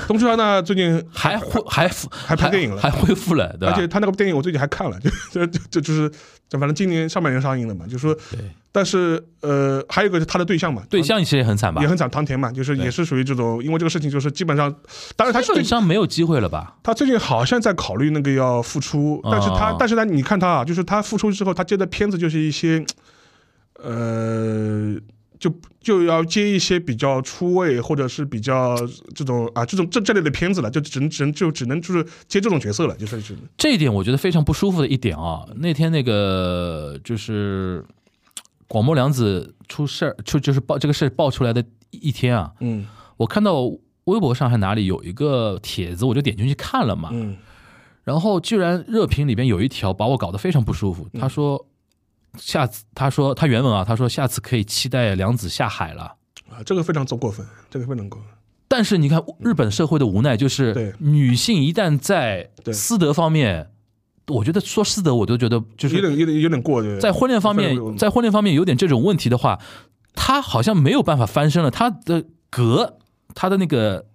[0.07, 3.75] 东出昌大最近还恢还还拍电影了还恢复了，对吧？
[3.75, 6.11] 而且他那个电影我最近还看了， 就就就就就是，
[6.49, 8.41] 就反正今年上半年上映的嘛，就说，对
[8.71, 14.71] 但是呃，还有一个是他的对象嘛，对象其实也很惨吧也，很惨，唐田嘛，就是也是属于这种，因为这个事情就是基本上，
[15.17, 16.77] 当然他基本上没有机会了吧？
[16.83, 22.85] 他最近好像在考虑那个要复出，但是他、哦但是呢，你看他啊，就是他复出之后，他接的片子就是一些，
[23.83, 24.97] 呃。
[25.39, 28.77] 就就要接一些比较出位或者是比较
[29.15, 37.85] 这种啊这种这这类的片子了，就只能只能就只能就是接这种角色了，就是是这一点我觉得非常不舒服的一点啊，那天那个就是
[38.67, 43.63] 广末凉子出事儿，就就是爆这个事儿爆出来的一天啊，嗯我看到
[44.05, 47.37] 微博上还哪里有一个帖子，我就点进去看了嘛，嗯。
[48.05, 51.67] 然后居然热评里边有一条把我搞得非常不舒服，他说
[52.39, 56.15] 下次他说他原文啊，他说下次可以期待良子下海了。
[56.49, 58.31] 啊，这个非常做过分，这个非常过分。
[58.69, 60.93] 但是你看日本社会的无奈，就是对。
[60.99, 63.71] 女性一旦在私德方面，
[64.29, 66.99] 我觉得说私德我都觉得就是有点有点有点过对。
[66.99, 69.61] 在婚恋方面，在婚恋方面有点这种问题的话，
[70.15, 72.99] 她好像没有办法翻身了，她的格，
[73.35, 74.07] 她的那个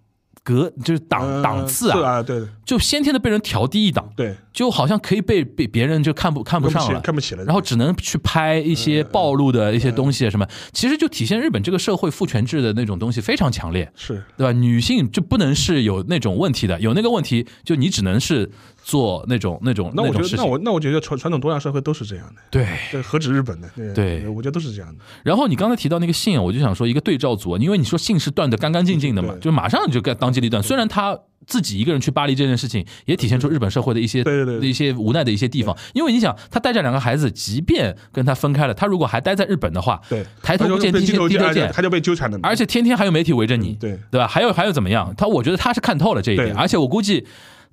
[0.44, 14.24] 格就是档呃档次啊，对就先天的被人调低一档，对，就好像可以被被别人就看不看不上了，看不起了，然后只能去拍一些暴露的一些东西啊什么，其实就体现日本这个社会父权制的那种东西非常强烈，是。
[14.38, 14.54] 对吧？
[14.54, 18.50] 女性就不能是有那种问题的，有那个问题就你只能是
[18.82, 20.38] 做那种那种那我觉得。
[20.38, 23.94] 那我那我觉得传传统多样社会都是这样的，对，对，何止日本呢，对。
[23.94, 30.64] 对我觉得都是这样的，然后你刚才提到那个性，我就想说一个对照组，因为你说性是断的干干净净的嘛，就马上就该当机立断。
[30.64, 34.70] 虽然他自己一个人去巴黎这件事情，也体现出日本社会的一些对对对。
[34.70, 35.76] 一些无奈的一些地方。
[35.94, 44.00] 因为你想，他带着两个孩子，即便跟他分开了，他如果还待在日本的话，对，抬头不见低头低头见，他就被纠缠的，而且天天还有媒体围着你，对。
[44.12, 44.28] 对吧？
[44.28, 45.14] 还有还有怎么样？
[45.18, 47.26] 他我觉得他是看透了这一点，而且我估计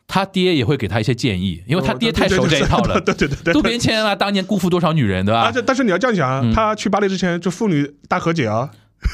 [0.06, 3.00] 他爹也会给他一些建议，因为他爹太熟这一套了。
[3.04, 5.52] 对对对对，渡边谦啊，当年辜负多少女人，对吧？
[5.66, 9.08] 但是你要这样想他去巴黎之前就妇女大和解啊，对，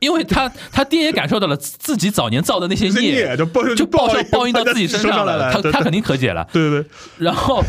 [0.00, 6.48] 因为他他爹也感受到了自自己早年造的那些孽孽，就报就报上报应到自己身上来了，他他肯定和解了。
[6.52, 6.88] 对对对，
[7.18, 7.62] 然后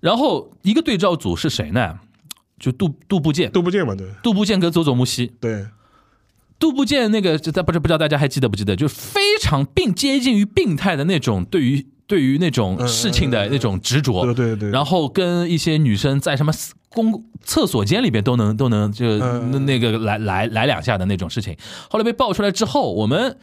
[0.00, 1.98] 然后一个对照组是谁呢？
[2.60, 5.32] 就杜杜部健，都不见嘛，对杜部健跟佐佐木希。
[5.40, 5.64] 对
[6.58, 8.74] 杜部健那个，这不是不知道大家还记得不记得？
[8.74, 16.52] 就非常病接近于病态的那种对于对于那种事情的那种执着，对对对，然后跟一些女生在什么
[16.90, 21.56] 公厕所间里边都能都能就嗯那那个来来来两下的那种事情。
[21.90, 23.38] 后来被爆出来之后，我们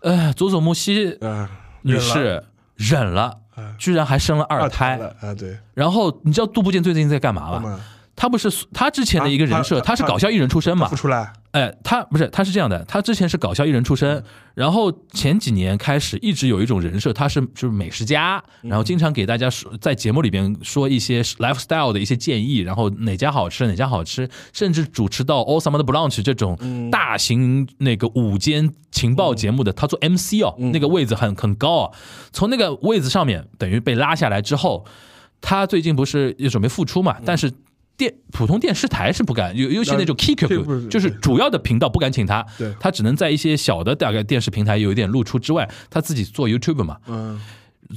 [0.00, 1.50] 呃佐佐木希啊
[1.82, 2.44] 女士
[2.76, 4.98] 忍了啊，居然还生了二二胎。
[5.20, 7.80] 啊，对，然后你知道杜部健最近在干嘛吗？
[8.18, 10.88] 他不是他之前的一个人设，他他是搞笑艺人出身嘛。
[10.88, 10.96] 不？
[10.96, 14.20] 出来，哎，他不是，他是这样的，他之前是搞笑艺人出身，
[14.54, 26.58] 然后前几年开始一直有一种人设，他是就是美食家，然后经常给大家说在节目里边说一些 lifestyle 的一些建议，然后哪家好吃哪家好吃，甚至主持到 All Summer 的 Brunch 这种
[26.90, 31.96] 大型那个午间情报节目的，他做 MC 哦，那个位子很很高啊，
[32.32, 34.84] 从那个位子上面等于被拉下来之后，
[35.40, 37.52] 他最近不是也准备复出嘛，但是。
[37.98, 42.46] 电普通电视台是不敢，尤尤其那种 K 这不 Q 就是主要的频道不敢请他，
[42.80, 47.38] 他只能在一些小的大概电视平台有一点露出之外，他自己做 YouTube 嘛，嗯。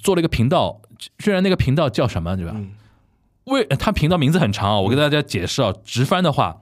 [0.01, 0.81] 做了一个频道，
[1.19, 2.53] 虽然那个频道叫什么对吧？
[2.55, 2.71] 嗯。
[3.45, 6.61] 为他频道名字很长啊，我给大家解释啊，直翻的话，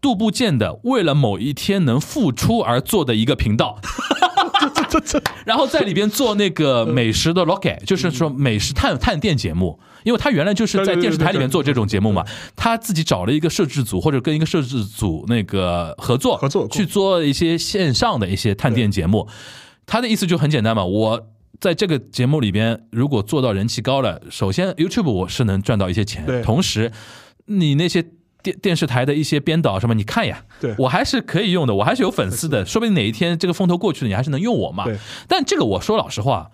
[0.00, 3.78] 杜部健的为了某一天能复出而做的一个频道。
[5.46, 12.24] 然后在里边做那个美食的 log，就是说美食探探店节目，因为他原来就是在电视台里面做这种节目嘛，
[12.56, 19.28] 他自己找了一个摄制组或者跟一个摄制组那个合作合作去做一些线上的一些探店节目。
[19.86, 21.28] 他的意思就很简单嘛，我
[21.60, 26.92] 在这个节目里边如果做到人气高了，首先 YouTube 我是能赚到一些钱，对同时
[27.46, 28.04] 你那些。
[28.42, 34.84] 电电视台的一些编导什么，你看呀，对我还是可以用的，我还是有粉丝的，说不定哪一天这个风头过去了，你还是能用我嘛。
[35.28, 36.50] 但这个我说老实话，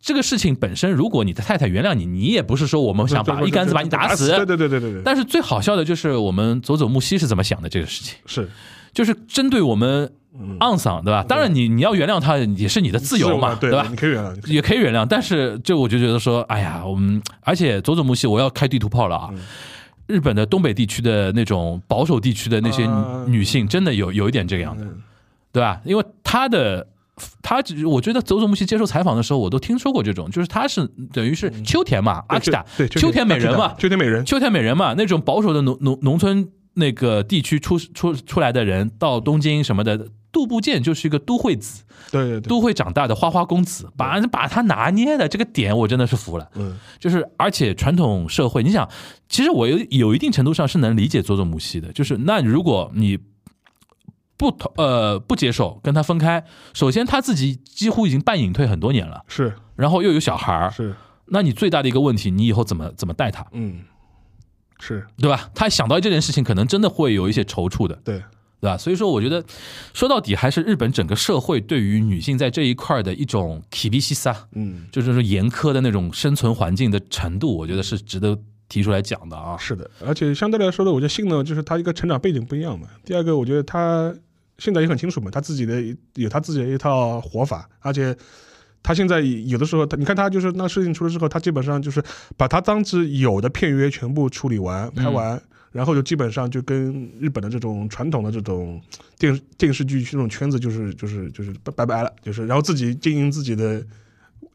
[0.00, 4.28] 这个事情本身，如果你的太太原谅你，你也不是说我们想把一竿子把你打死。
[4.28, 8.48] 对对对对对对，但是最好笑的就是我们佐佐木希是怎么想的这个事情，是
[8.92, 10.10] 就是针对我们
[10.60, 11.24] 昂桑，对吧？
[11.28, 13.96] 当然你你要原谅他也是你的自由嘛，对吧你？
[13.96, 19.30] 可以原谅，也可以原谅，但是就我就觉得说，哎呀，我们而且佐佐木希我要开地图炮了啊！
[20.08, 25.00] 日本的东北地区的那种保守地区的那些啊女性，真的有有一点这个样子，嗯
[25.52, 25.80] 对吧？
[25.84, 26.88] 因为她的。
[27.42, 46.48] 她只，我觉得佐佐木希接受采访的时候，我都听说过这种，就是她是等于是秋田嘛，阿基达，对秋田美人嘛，秋田美人，秋田美人嘛，那种保守的农农农村那个地区出出出来的人到东京什么的，杜部健就是一个都会子，对对对，都会长大的花花公子，把把他拿捏的这个点，我真的是服了。
[46.54, 48.88] 嗯就是而且传统社会，你想，
[49.28, 53.18] 其实我有有一定程度上是能理解佐佐木希的，就是那如果你。
[54.40, 60.94] 不同呃不接受跟他分开，首先他自己几乎已经半隐退很多年了，是然后又有小孩儿，是
[61.26, 63.80] 那你最大的一个问题，你以后怎么怎么带他，嗯
[64.78, 65.50] 是对吧？
[65.56, 68.22] 他想到这件事情，可能真的会有一些踌躇的，对
[68.60, 68.76] 对吧？
[68.76, 69.44] 所以说，我觉得
[69.94, 78.36] 说到底还是日本整个社会对于女性在这一块儿的一种 k i b i s i 嗯就是说严苛的那种生存环境的程度，我觉得是值得
[78.68, 79.56] 提出来讲的啊。
[79.56, 82.88] 是的，而且相对来说呢，我觉得性呢，就是他一个成长背景不一样嘛。
[83.04, 84.14] 第二个，我觉得他
[84.58, 85.80] 现在也很清楚嘛，他自己的
[86.14, 88.16] 有他自己的一套活法，而且
[88.82, 92.02] 他现在有的时候，他你看他就是那事情出了之后，他基本上就是
[92.36, 95.40] 把他当时有的片约全部处理完、拍完，
[95.78, 98.82] 然后就基本上就跟日本的这种传统的这种
[99.16, 103.80] 电电视剧这种圈子就是就是就是拜拜拜了，就是然后自己经营自己的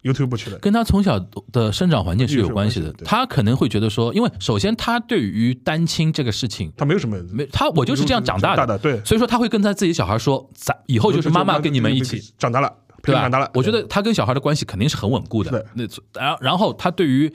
[0.04, 1.18] YouTube 去了，跟他从小
[1.54, 3.06] 的生长环境是有关系的系。
[3.06, 12.70] 他可能会觉得说，因为首先他对于单亲这个事情，他没有什么没他我就是这样长大大的，对，所以说他会跟他自己小孩说，咱以后就是妈妈跟你们一起，长大了，
[13.02, 13.22] 对吧？
[13.22, 13.50] 长大了。
[13.54, 15.66] 我觉得他跟小孩的关系肯定是很稳固的。
[15.74, 15.86] 那
[16.20, 17.34] 然然后他对于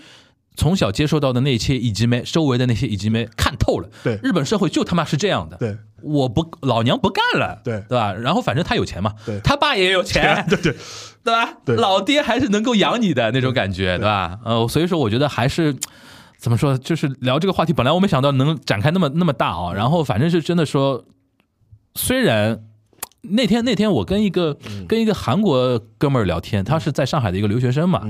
[0.58, 3.88] 从小接受到的那些以及没，周围的那些以及没看透了。
[4.02, 5.56] 对日本社会就他妈是这样的。
[5.56, 8.12] 对，我不老娘不干了，对对吧？
[8.12, 10.74] 然后反正他有钱嘛，对他爸也有钱，对对，
[11.22, 11.54] 对吧？
[11.64, 14.40] 对老爹还是能够养你的那种感觉，对吧？
[14.44, 15.76] 呃，所以说我觉得还是
[16.38, 19.72] 怎么说，就是聊这个话题，本来我没想到能展开那么那么大啊。
[19.72, 21.04] 然后反正是真的说，
[21.94, 22.64] 虽然
[23.22, 24.86] 那天那天我跟一个、嗯。
[24.86, 28.02] 跟一个韩国哥们儿聊天，他是在上海的一个留学生嘛，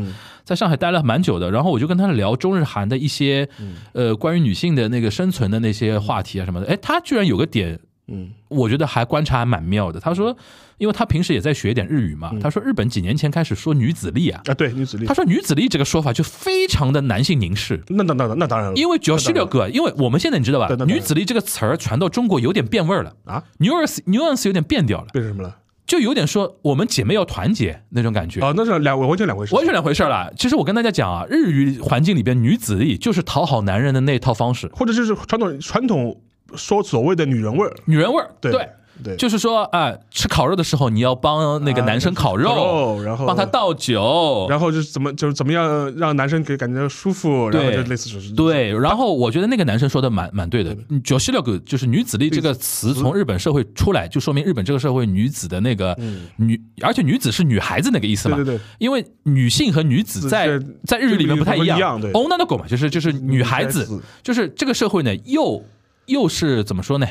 [0.45, 3.75] 在上海待了蛮久的，然后我就跟他聊中日韩的一些、嗯。
[3.93, 10.01] 呃关于女性的那个生存的那些话题啊什么的，哎，他居然有个点嗯我觉得还观察还蛮妙的。
[10.01, 10.37] 他说，
[10.79, 17.83] 因为他平时也在学一点日语嘛，他说日本几年前开始说女子力啊，啊，对女子力他，说女子力这个说法就非常的男性凝视。
[17.89, 25.57] 那那那那当然了，因为九十六个，因为我们现在你知道吧女子力这个词儿传到中国有点变味儿了啊，nuance nuance 有点变掉了，变成什么了？
[25.87, 28.41] 就有点说我们姐妹要团结那种感觉。
[28.41, 30.31] 哦，那是两完全两回事，完全两回事儿了。
[30.37, 36.21] 其实我跟大家讲啊，日语环境里边女子力就是讨好男人的那套方式，或者就是传统传统
[36.57, 38.31] 说所谓的女人味儿，女人味儿。
[38.41, 38.69] 对对，
[39.05, 50.77] 对，就是说啊，吃烤肉的时候你要帮那个男生烤肉，啊烤肉然后帮他倒酒，然后就是怎么就是怎么样让男生给感觉舒服，然后就类似就是对，然后我觉得那个男生说的蛮蛮对的。
[51.05, 55.97] 九十六个就是女子力这个词从日本社会出来，就说明日本这个社会女子的那个
[56.37, 58.35] 女，而且女子是女孩子那个意思嘛。
[58.37, 62.01] 对对对因为女性和女子在在日语里面不太一样。
[62.01, 65.63] 对 o n a 狗嘛，就是就是女孩子，就是这个社会呢，又
[66.09, 67.07] 又是怎么说呢？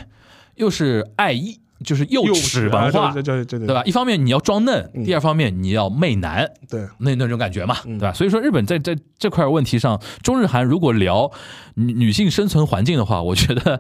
[0.56, 3.84] 又是爱意，就是幼幼齿文化，对对对对吧？
[3.86, 8.14] 一方面你要装嫩，第二方面你要媚男，对，那那种感觉嘛，对吧？
[8.14, 11.32] 所以说日本在在这块问题上，中日韩如果聊
[11.76, 13.80] 女女性生存环境的话，我觉得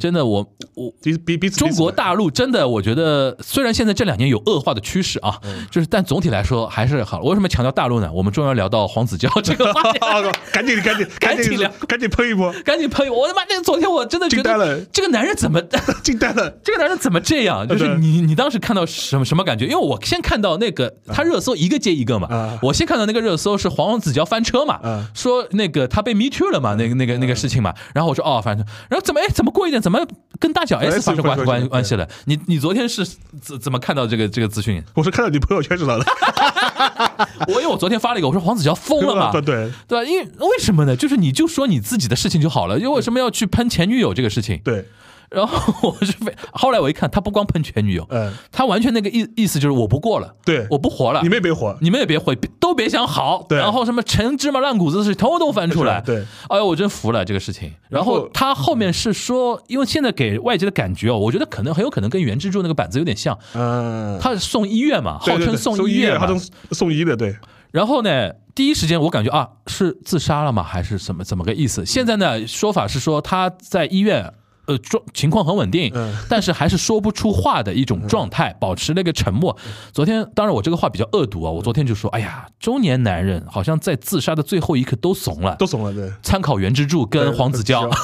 [0.00, 0.92] 真的我我。
[1.02, 5.38] 彼彼彼此中国大陆真的，我觉得虽然现在这两年有恶化的趋势啊，
[5.70, 7.20] 就是但总体来说还是好。
[7.20, 8.10] 为什么强调大陆呢？
[8.12, 9.98] 我们终于要聊到黄子佼这个话题，
[10.52, 13.20] 赶紧 赶紧赶紧聊赶紧喷一波，赶紧喷一波！
[13.20, 15.60] 我他妈，那个昨天我真的觉惊呆了得这个男人怎么
[16.02, 16.50] 惊呆了。
[16.64, 17.66] 这个男人怎么这样？
[17.66, 19.66] 就是你，你当时看到什么什么感觉？
[19.66, 29.98] 因为我先看到那个他热搜一个接一个嘛，啊我先看到那个热搜是黄子佼翻车嘛，啊说那个他被 me too 了嘛，那个那个那个事情嘛，然后我说哦翻车，然后怎么哎怎么过一点怎么
[30.38, 32.08] 跟大小 S 发生关关关系了？
[32.26, 33.04] 你你昨天是
[33.42, 34.82] 怎怎么看到这个这个资讯？
[34.94, 36.04] 我是看到你朋友圈知道的，
[37.48, 40.04] 我因为我昨天发了一个，我说黄子佼疯了嘛， 对对对吧？
[40.04, 40.94] 因为为什么呢？
[40.96, 44.60] 就是你就说你自己的事情就好了，因为为什么要去喷前女友这个事情？
[44.64, 44.84] 对，
[45.30, 57.72] 然后 我是非，后来我一看，他不光喷前女友，嗯他完全那个意意思就是我不过了，对我不活了，你们也别活，你们也别活，都别想好，对然后什么陈芝麻烂谷子的事统统翻出来，对，哎呦，我真服了这个事情。
[57.88, 66.40] 然然后后他后面是说，因为现在给外界的感觉哦，我觉得可能很有可能跟原之助那个板子有点像，嗯，他是送医院嘛，号称送医院嘛他送
[66.72, 67.34] 送医的，对，
[67.72, 70.62] 然后呢，第一时间我感觉啊，是自杀了吗？
[70.62, 71.84] 还是怎么怎么个意思？
[71.84, 74.32] 现在呢，说法是说他在医院。
[74.66, 79.56] 呃，状情况很稳定，嗯但是还是说不出话的一种状态，保持了一个沉默。
[79.92, 87.88] 昨天，当然我这个话比较恶毒啊，我昨天就说，哎呀，中年男人好像在自杀的最后一刻都怂了，都怂了，对，参考袁之柱跟黄子佼，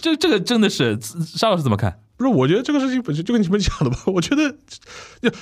[0.00, 1.98] 这这个真的是沙老师怎么看？
[2.16, 4.54] 不是，我觉得这个事情本身就跟你们讲的吧，我觉得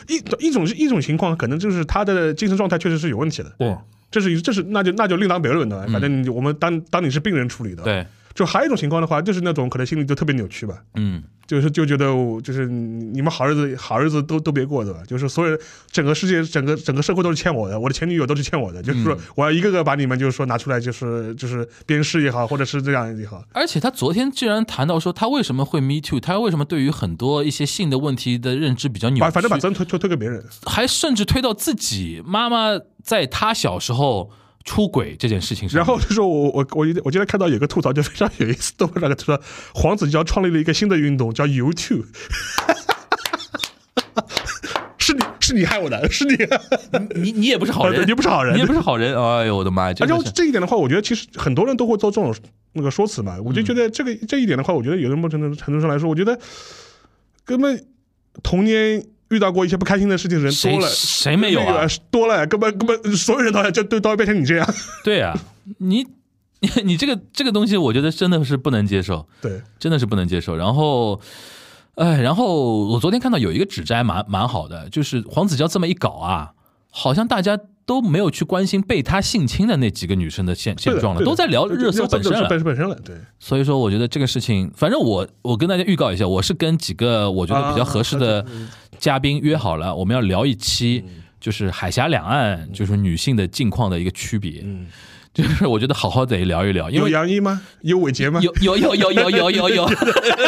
[0.09, 3.77] 一一种是一种情况，可能就是他的精神状态确实是有问题的，对
[4.11, 15.01] 这是一这是那就那就另当别论的，反正我们当当你是病人处理的，，对，就还有一种情况的话，就是那种可能心里就特别扭曲吧，嗯，就是就觉得我就是你们好日子好日子都都别过对吧？
[15.07, 15.61] 就是所有人
[15.91, 34.31] 整个世界整个整个社会都是欠我的，我的前女友都是欠我的，就是说我要一个个把你们就是说拿出来，就是就是鞭尸也好，或者是这样也好，而且他昨天既然谈到说，他为什么会 me too，他为什么对于很多一些性的问题的认知比较扭曲，反正把责任推推推给别人，还甚至推到自己妈妈在他小时候
[34.65, 35.69] 出轨这件事情。
[35.73, 39.41] 然后就说我我我我今天看到有个吐槽就非常有意思，豆瓣上他说
[39.75, 42.07] 黄子佼创立了一个新的运动叫 YouTube。
[44.99, 46.37] 是你是你害我的，是你，
[47.21, 49.17] 你你也不是好人，你不是好人你也不是好人。
[49.17, 49.95] 哎呦我的妈呀！
[49.95, 52.33] 真然后的是这一点的话，我觉得其实很多人都会做这种
[52.75, 53.37] 那个说辞嘛。
[53.43, 56.39] 我就觉得这个、这一点的话，我觉得有的某程度程度上来说，我觉得
[57.45, 57.85] 根本
[58.43, 64.75] 童年遇到过一些不开心的事情的人多了，谁没有啊多了，根本根本所有人都要就都都会变成你这样。
[65.05, 65.37] 对啊，
[65.79, 66.05] 你
[66.85, 69.27] 你这个这个东西，我觉得真的是不能接受。
[69.41, 70.57] 对，真的是不能接受。
[70.57, 71.21] 然后，
[71.95, 76.51] 哎，然后我昨天看到有一个指摘蛮蛮好的，就是黄子佼这么一搞啊，
[76.91, 82.49] 好像大家都没有去关心被他性侵的那几个女生的现现状了，都在聊热搜本身了。
[82.49, 88.45] 本身本身了，对，所以说，我觉得这个事情，反正我我跟大家预告一下，我是跟几个我觉得比较合适的
[89.01, 91.03] 嘉宾约好了，我们要聊一期，
[91.41, 94.87] 就是海峡两岸就是女性的境况的一个区别，嗯，
[95.33, 97.63] 就是我觉得好好得聊一聊，因有为杨一吗？
[97.81, 98.41] 有伟杰吗？
[98.43, 99.91] 有有有有有有有有，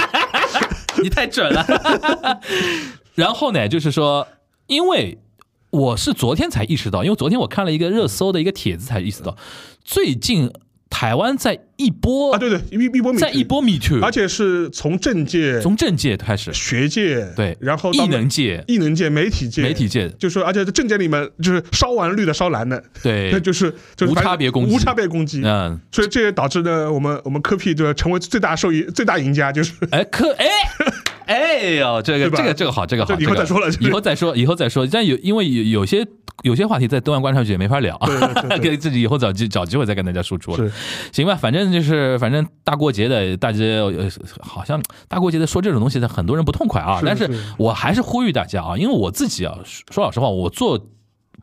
[1.03, 1.67] 你太准了。
[3.17, 4.29] 然后呢，就是说，
[4.67, 5.19] 因为
[5.71, 9.37] 我是昨天才意识到，因为昨天我看了一个热搜的一个帖子，才意识到
[9.83, 10.53] 最近
[10.93, 23.31] 台湾在一波啊，对对，一一波米，在一，波 Me Too，而且是从政界、从政界开始，学界，对，然后艺能界、艺能界、媒体界、媒体界，就说，而且在政界里面就是烧完绿的烧蓝的，对。
[23.33, 24.75] 那， 就是就是无差别攻击。
[24.75, 25.41] 无差别攻击。
[25.43, 29.73] 嗯，所以这也导致呢，我们我们科 P 就成为最大受益、最大赢家，就是。
[29.91, 30.47] 哎，科哎。
[31.33, 34.87] 哎呦，这个这个这个好，这个好，以后再说以后再说，以后再说。
[34.87, 36.07] 但有因为有有些
[36.43, 40.71] 有些话题在东岸观察局也没法聊，对对对对 给自己以后找机找机会再跟大家输出了。
[41.13, 44.09] 行吧，反正就是反正大过节的，大家呃
[44.41, 46.99] 好像大过节的说这种东西的很多人不痛快啊。
[47.01, 50.89] 是但是是我还是呼吁大家啊，因为我自己啊，说说老实话，我做。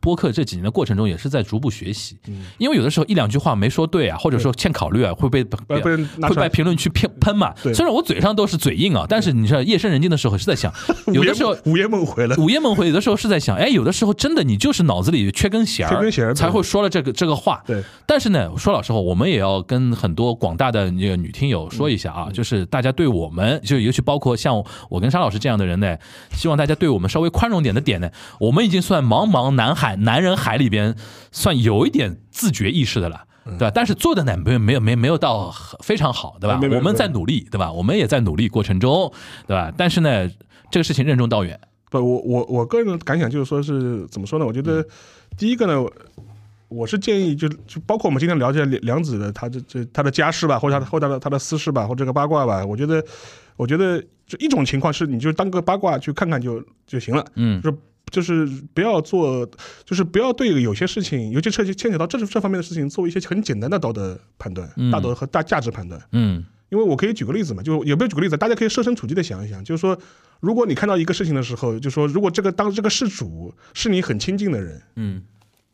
[0.00, 2.44] 播客这几年的过程中，也是在逐步学习，嗯。
[2.58, 7.54] 因为有的时候一两句话没说对啊，或者说欠考虑啊，会被被会被评论区喷喷嘛。
[7.74, 10.72] 虽然我嘴上都是嘴硬啊，但是你知道夜深人静的时候是在想，
[11.12, 17.62] 有的时候午夜梦回了，午夜梦回，有的时候是在想，哎，有的时候真的你就是脑子里缺根弦儿，缺根弦儿才会说了这个这个话。
[17.66, 22.24] 对，但是呢，说老实话，我们也要跟很多广大的那个女听友说一下嗯。
[22.24, 25.96] 啊，就是大家对我们，就尤其包括像我跟沙老师这样的人呢，
[26.32, 30.94] 希望大家对我们稍微宽容点的点呢，我们已经算茫茫南海男人海里边
[31.32, 33.24] 算有一点自觉意识的了。
[33.58, 33.72] 对吧？
[33.74, 37.72] 但是做的呢，没有没有没没有到非常好，对吧我们在努力，对吧？
[37.72, 39.10] 我们也在努力过程中，
[39.46, 39.72] 对吧？
[39.76, 40.28] 但是呢，
[40.70, 41.58] 这个事情任重道远，
[41.90, 44.44] 不，我我我个人的感想就是说是怎么说呢？
[44.44, 44.86] 我觉嗯得
[45.38, 45.84] 第一个呢，
[46.68, 53.02] 我是建议就就包括我们今天聊这梁梁子的他这这他的家事吧，或者他的或者他的他的私事吧，或者这个八卦吧，我觉得
[53.56, 57.76] 我觉得就一种情况是，你就当个八卦去看看就就行了，嗯就是
[58.10, 59.48] 就是不要做，
[59.84, 64.90] 就是不要对有些事情，尤其涉及牵扯到这这方面的事情，做一些很简单的道德判断、嗯。
[64.90, 66.00] 大道德和大价值判断。
[66.12, 66.44] 嗯。
[66.70, 69.98] 因为我可以举个例子嘛，就有没有举个例子，大家可以设身处地的想一想，就是说，
[70.40, 75.22] 如果你看到一个事情的时候，就说如果这个当这个事主是你很亲近的人，嗯。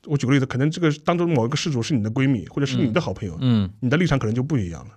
[0.07, 4.93] 我举个例子，可能这个当中某一个事主是你的闺蜜或者是你的好朋友，嗯，你的立场可能就不一样了。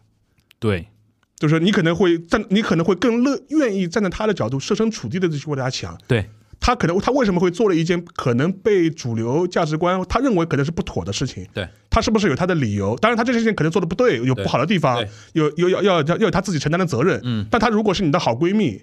[0.59, 0.87] 对，
[1.35, 6.29] 就是说你可能会站，你可能会更乐愿意站在他的角度，设身处地的去为他想，对，
[6.59, 11.45] 他可能他为什么会做了一件可能被主流价值观他认为可能是不妥的事情？
[11.53, 12.95] 对，他是不是有他的理由？
[12.97, 15.03] 当然，他这件事情可能做的不对，有不好的地方，
[15.33, 17.19] 有有要要要他自己承担的责任。
[17.23, 18.81] 嗯，但他如果是你的好闺蜜、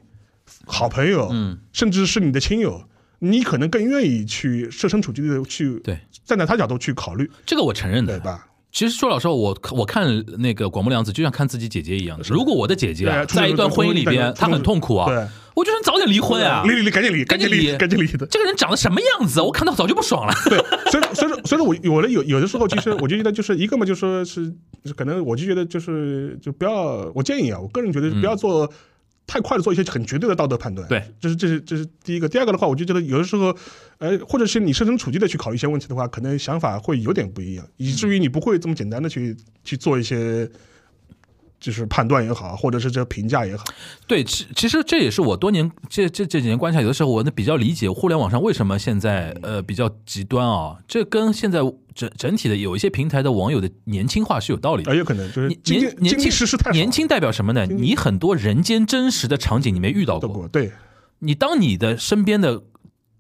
[0.66, 2.85] 好朋友，嗯，甚至是你的亲友，
[3.18, 8.18] 你可能更愿意去设身处地的去对，站在他角度去考虑，这个我承认的。
[8.18, 8.47] 对吧？
[8.72, 12.24] 其实说老实话，我我看那个广播凉子就像看自己姐姐一样的。
[12.29, 15.27] 如果我的姐姐在一段婚姻里边，她很痛苦啊，对，
[15.57, 16.63] 我就想早点离婚啊。
[16.65, 18.25] 离离离，赶紧离，赶紧离离，赶紧离的。
[18.27, 19.43] 这个人长得什么样子啊？
[19.43, 20.33] 我看到早就不爽了。
[20.49, 20.59] 对，
[20.93, 24.55] 所以所以说所以说我有的有有的时候，其实我就觉得就是一个嘛，就说是
[24.95, 28.71] 可能我就觉得就是就不要，我建议啊，我个人觉得不要做。
[29.29, 32.29] 太快的做一些很绝对的道德判断，对，这是这是这是第一个。
[32.29, 33.53] 第二个的话，我就觉得有的时候，
[33.99, 40.49] 呃，或者是你设身处地的去考虑一些问题的话，可能想法会有点不一样，以至于你不会这么简单的去去做一些，
[41.59, 43.65] 就是判断也好，或者是这评价也好。
[44.07, 51.61] 对，其其实这也是我多年这这这几年观察，有的时候我呢比较理解互联网上为什么现在呃比较极端啊，这跟现在
[51.95, 54.95] 整整体的有一些平台的网友的年轻化是有道理的啊，。
[54.95, 57.67] 有可能就是年年年轻年轻代表什么呢？
[57.67, 60.73] 你很多人间真实的场景你没遇到过，对，
[61.21, 62.63] 你当你的身边的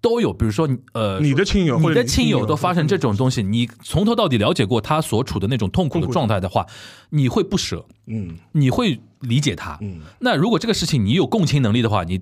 [0.00, 6.66] 都有，比如说呃，你的亲友你的亲友都发生这种东西，你从头到底了解过他所处的那种痛苦的状态的话，
[7.10, 8.36] 你会不舍，嗯。
[8.52, 9.78] 你会理解他。
[9.80, 12.20] 嗯，那如果这个事情你有共情能力的话，你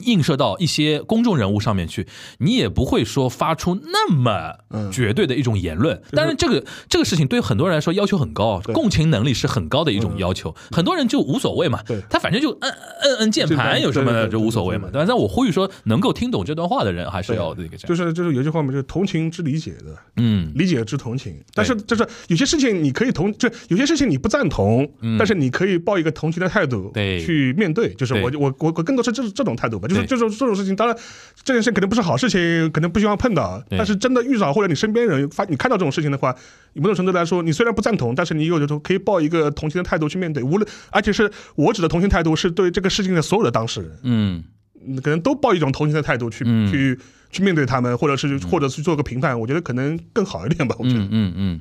[0.00, 2.06] 映射到一些公众人物上面去，
[2.38, 4.90] 你也不会说发出那么嗯。
[4.90, 6.00] 绝对的一种言论。
[6.12, 8.74] 当然，这个这个事情对很多人来说要求很高，对。
[8.74, 10.54] 共情能力是很高的一种要求。
[10.70, 12.72] 很多人就无所谓嘛对，他反正就摁
[13.02, 14.88] 摁摁键盘，有什么对对对就无所谓嘛？
[14.92, 17.76] 但我呼吁说，能够听懂这段话的人，还是要这个。
[17.76, 21.36] 就是就是有句话嘛，就是同情之理解的，嗯，理解之同情。
[21.54, 24.88] 但是就是有些事情你可以同，就有些事情你不赞同，
[25.18, 27.20] 但是你可以抱一个同情的态度嗯对。
[27.20, 27.92] 去面对。
[27.94, 30.96] 就是我我我我更多是这这种态度吧，就是对这种这种事情，当然
[31.42, 36.34] 这件事肯定不是好事情，可能不希望碰到，但是真的遇到或者你身边人发你看到这种事情的话，
[36.74, 40.42] 某种程度来说，你虽然不赞同，但是你有的时候可以抱一个同情的态度去面对。
[40.42, 43.90] 无论而且是我指的同情态度，是对这个事情的所有的当事人。
[44.02, 44.44] 嗯，
[44.86, 46.98] 嗯可能都抱一种同情的态度去、嗯去
[47.30, 50.74] 去面对他们，或者是或者去做个评判，我觉得可能更好一点吧。
[50.78, 51.60] 我觉得嗯嗯嗯。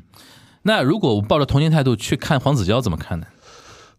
[0.64, 3.28] 那如果我抱着同情态度去看黄子佼，怎么看呢？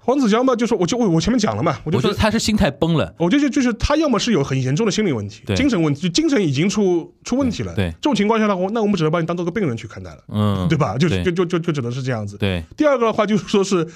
[0.09, 3.15] 黄子佼嘛，就说我就我我前面讲了嘛，我就说得他是心态崩了。
[3.19, 7.75] 我觉得就是他要么是有很严重的心理问题、精神问题，就精神已经出出问题了。
[7.75, 10.97] 对对这种情况下呢，我那我们只能把你当做个病人去看待了，嗯，对吧？
[10.97, 12.39] 就是就就就就只能是这样子。
[12.39, 13.87] 对，第二个的话就是说是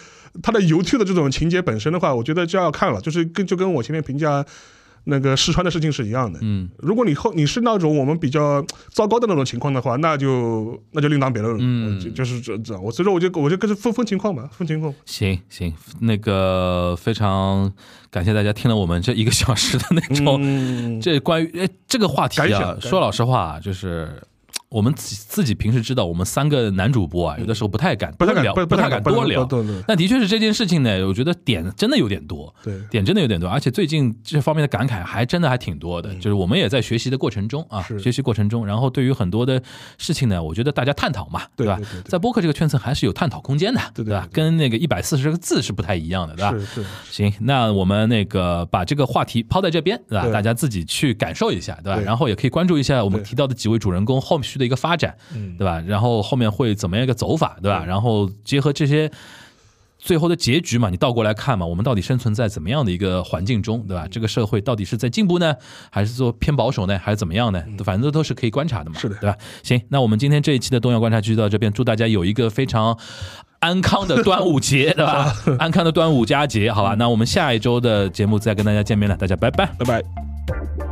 [0.42, 4.44] 他的游趣的这种情节本身的话，我觉得就要看了，就是跟就跟我前面评价
[5.04, 6.38] 那个试穿的事情是一样的。
[6.42, 11.58] 嗯如果你后你是那种我们比较糟糕的那种情况的话，那就那就另当别论了。
[11.60, 12.82] 嗯就就是这这样。
[12.82, 14.94] 我所以说，我就我就跟着分分情况吧，分情况。
[15.04, 17.72] 行行，那个非常
[18.10, 24.22] 感谢大家听了我们这一个小时的那种、嗯，这关于哎这个话题啊说老实话，就是
[24.72, 29.46] 我们自己自己平时知道，我们三个男主播啊，有的时候不太敢不太敢聊，不不太敢多聊。
[29.86, 36.14] 但的确是这件事情呢，我觉得点真的有点多，对点真的有点多，而且最近这方面的感慨还真的还挺多的。
[36.14, 39.62] 就是我们也在学习的过程中啊，学习过程中，然后对于很多的
[39.98, 41.84] 事情呢，我觉得大家探讨嘛，对对对？
[41.84, 44.20] 对在播客这个圈层还是有探讨空间的，对对对？
[44.20, 46.54] 对跟那个一百四十个字是不太一样的，对吧？
[47.10, 50.28] 行，那我们那个把这个话题抛在这边，对吧？
[50.28, 52.00] 大家自己去感受一下，对吧？
[52.00, 55.82] 然后也可以关注一下我们提到的几位主人公后续的一个发展，嗯对吧？
[55.86, 57.84] 然后后面会怎么样一个走法，对吧？
[57.84, 59.10] 然后结合这些。
[60.04, 64.04] 最后的结局嘛，你倒过来看嘛，我们到底生存在怎么样的一个环境中，对吧？
[64.10, 65.54] 这个社会到底是在进步呢，
[65.90, 67.62] 还是说偏保守呢，还是怎么样呢？
[67.84, 69.38] 反正都是可以观察的嘛，嗯是的对吧？
[69.62, 72.98] 行，那我们今天这一期的东亚观察局就到这边，祝大家有一个非常
[73.60, 75.32] 安康的端午节，对吧？
[75.60, 76.96] 安康的端午佳节，好吧？
[76.98, 79.66] 那我们下一周的节目再跟大家见面了，大家拜拜。
[79.78, 80.91] 拜拜。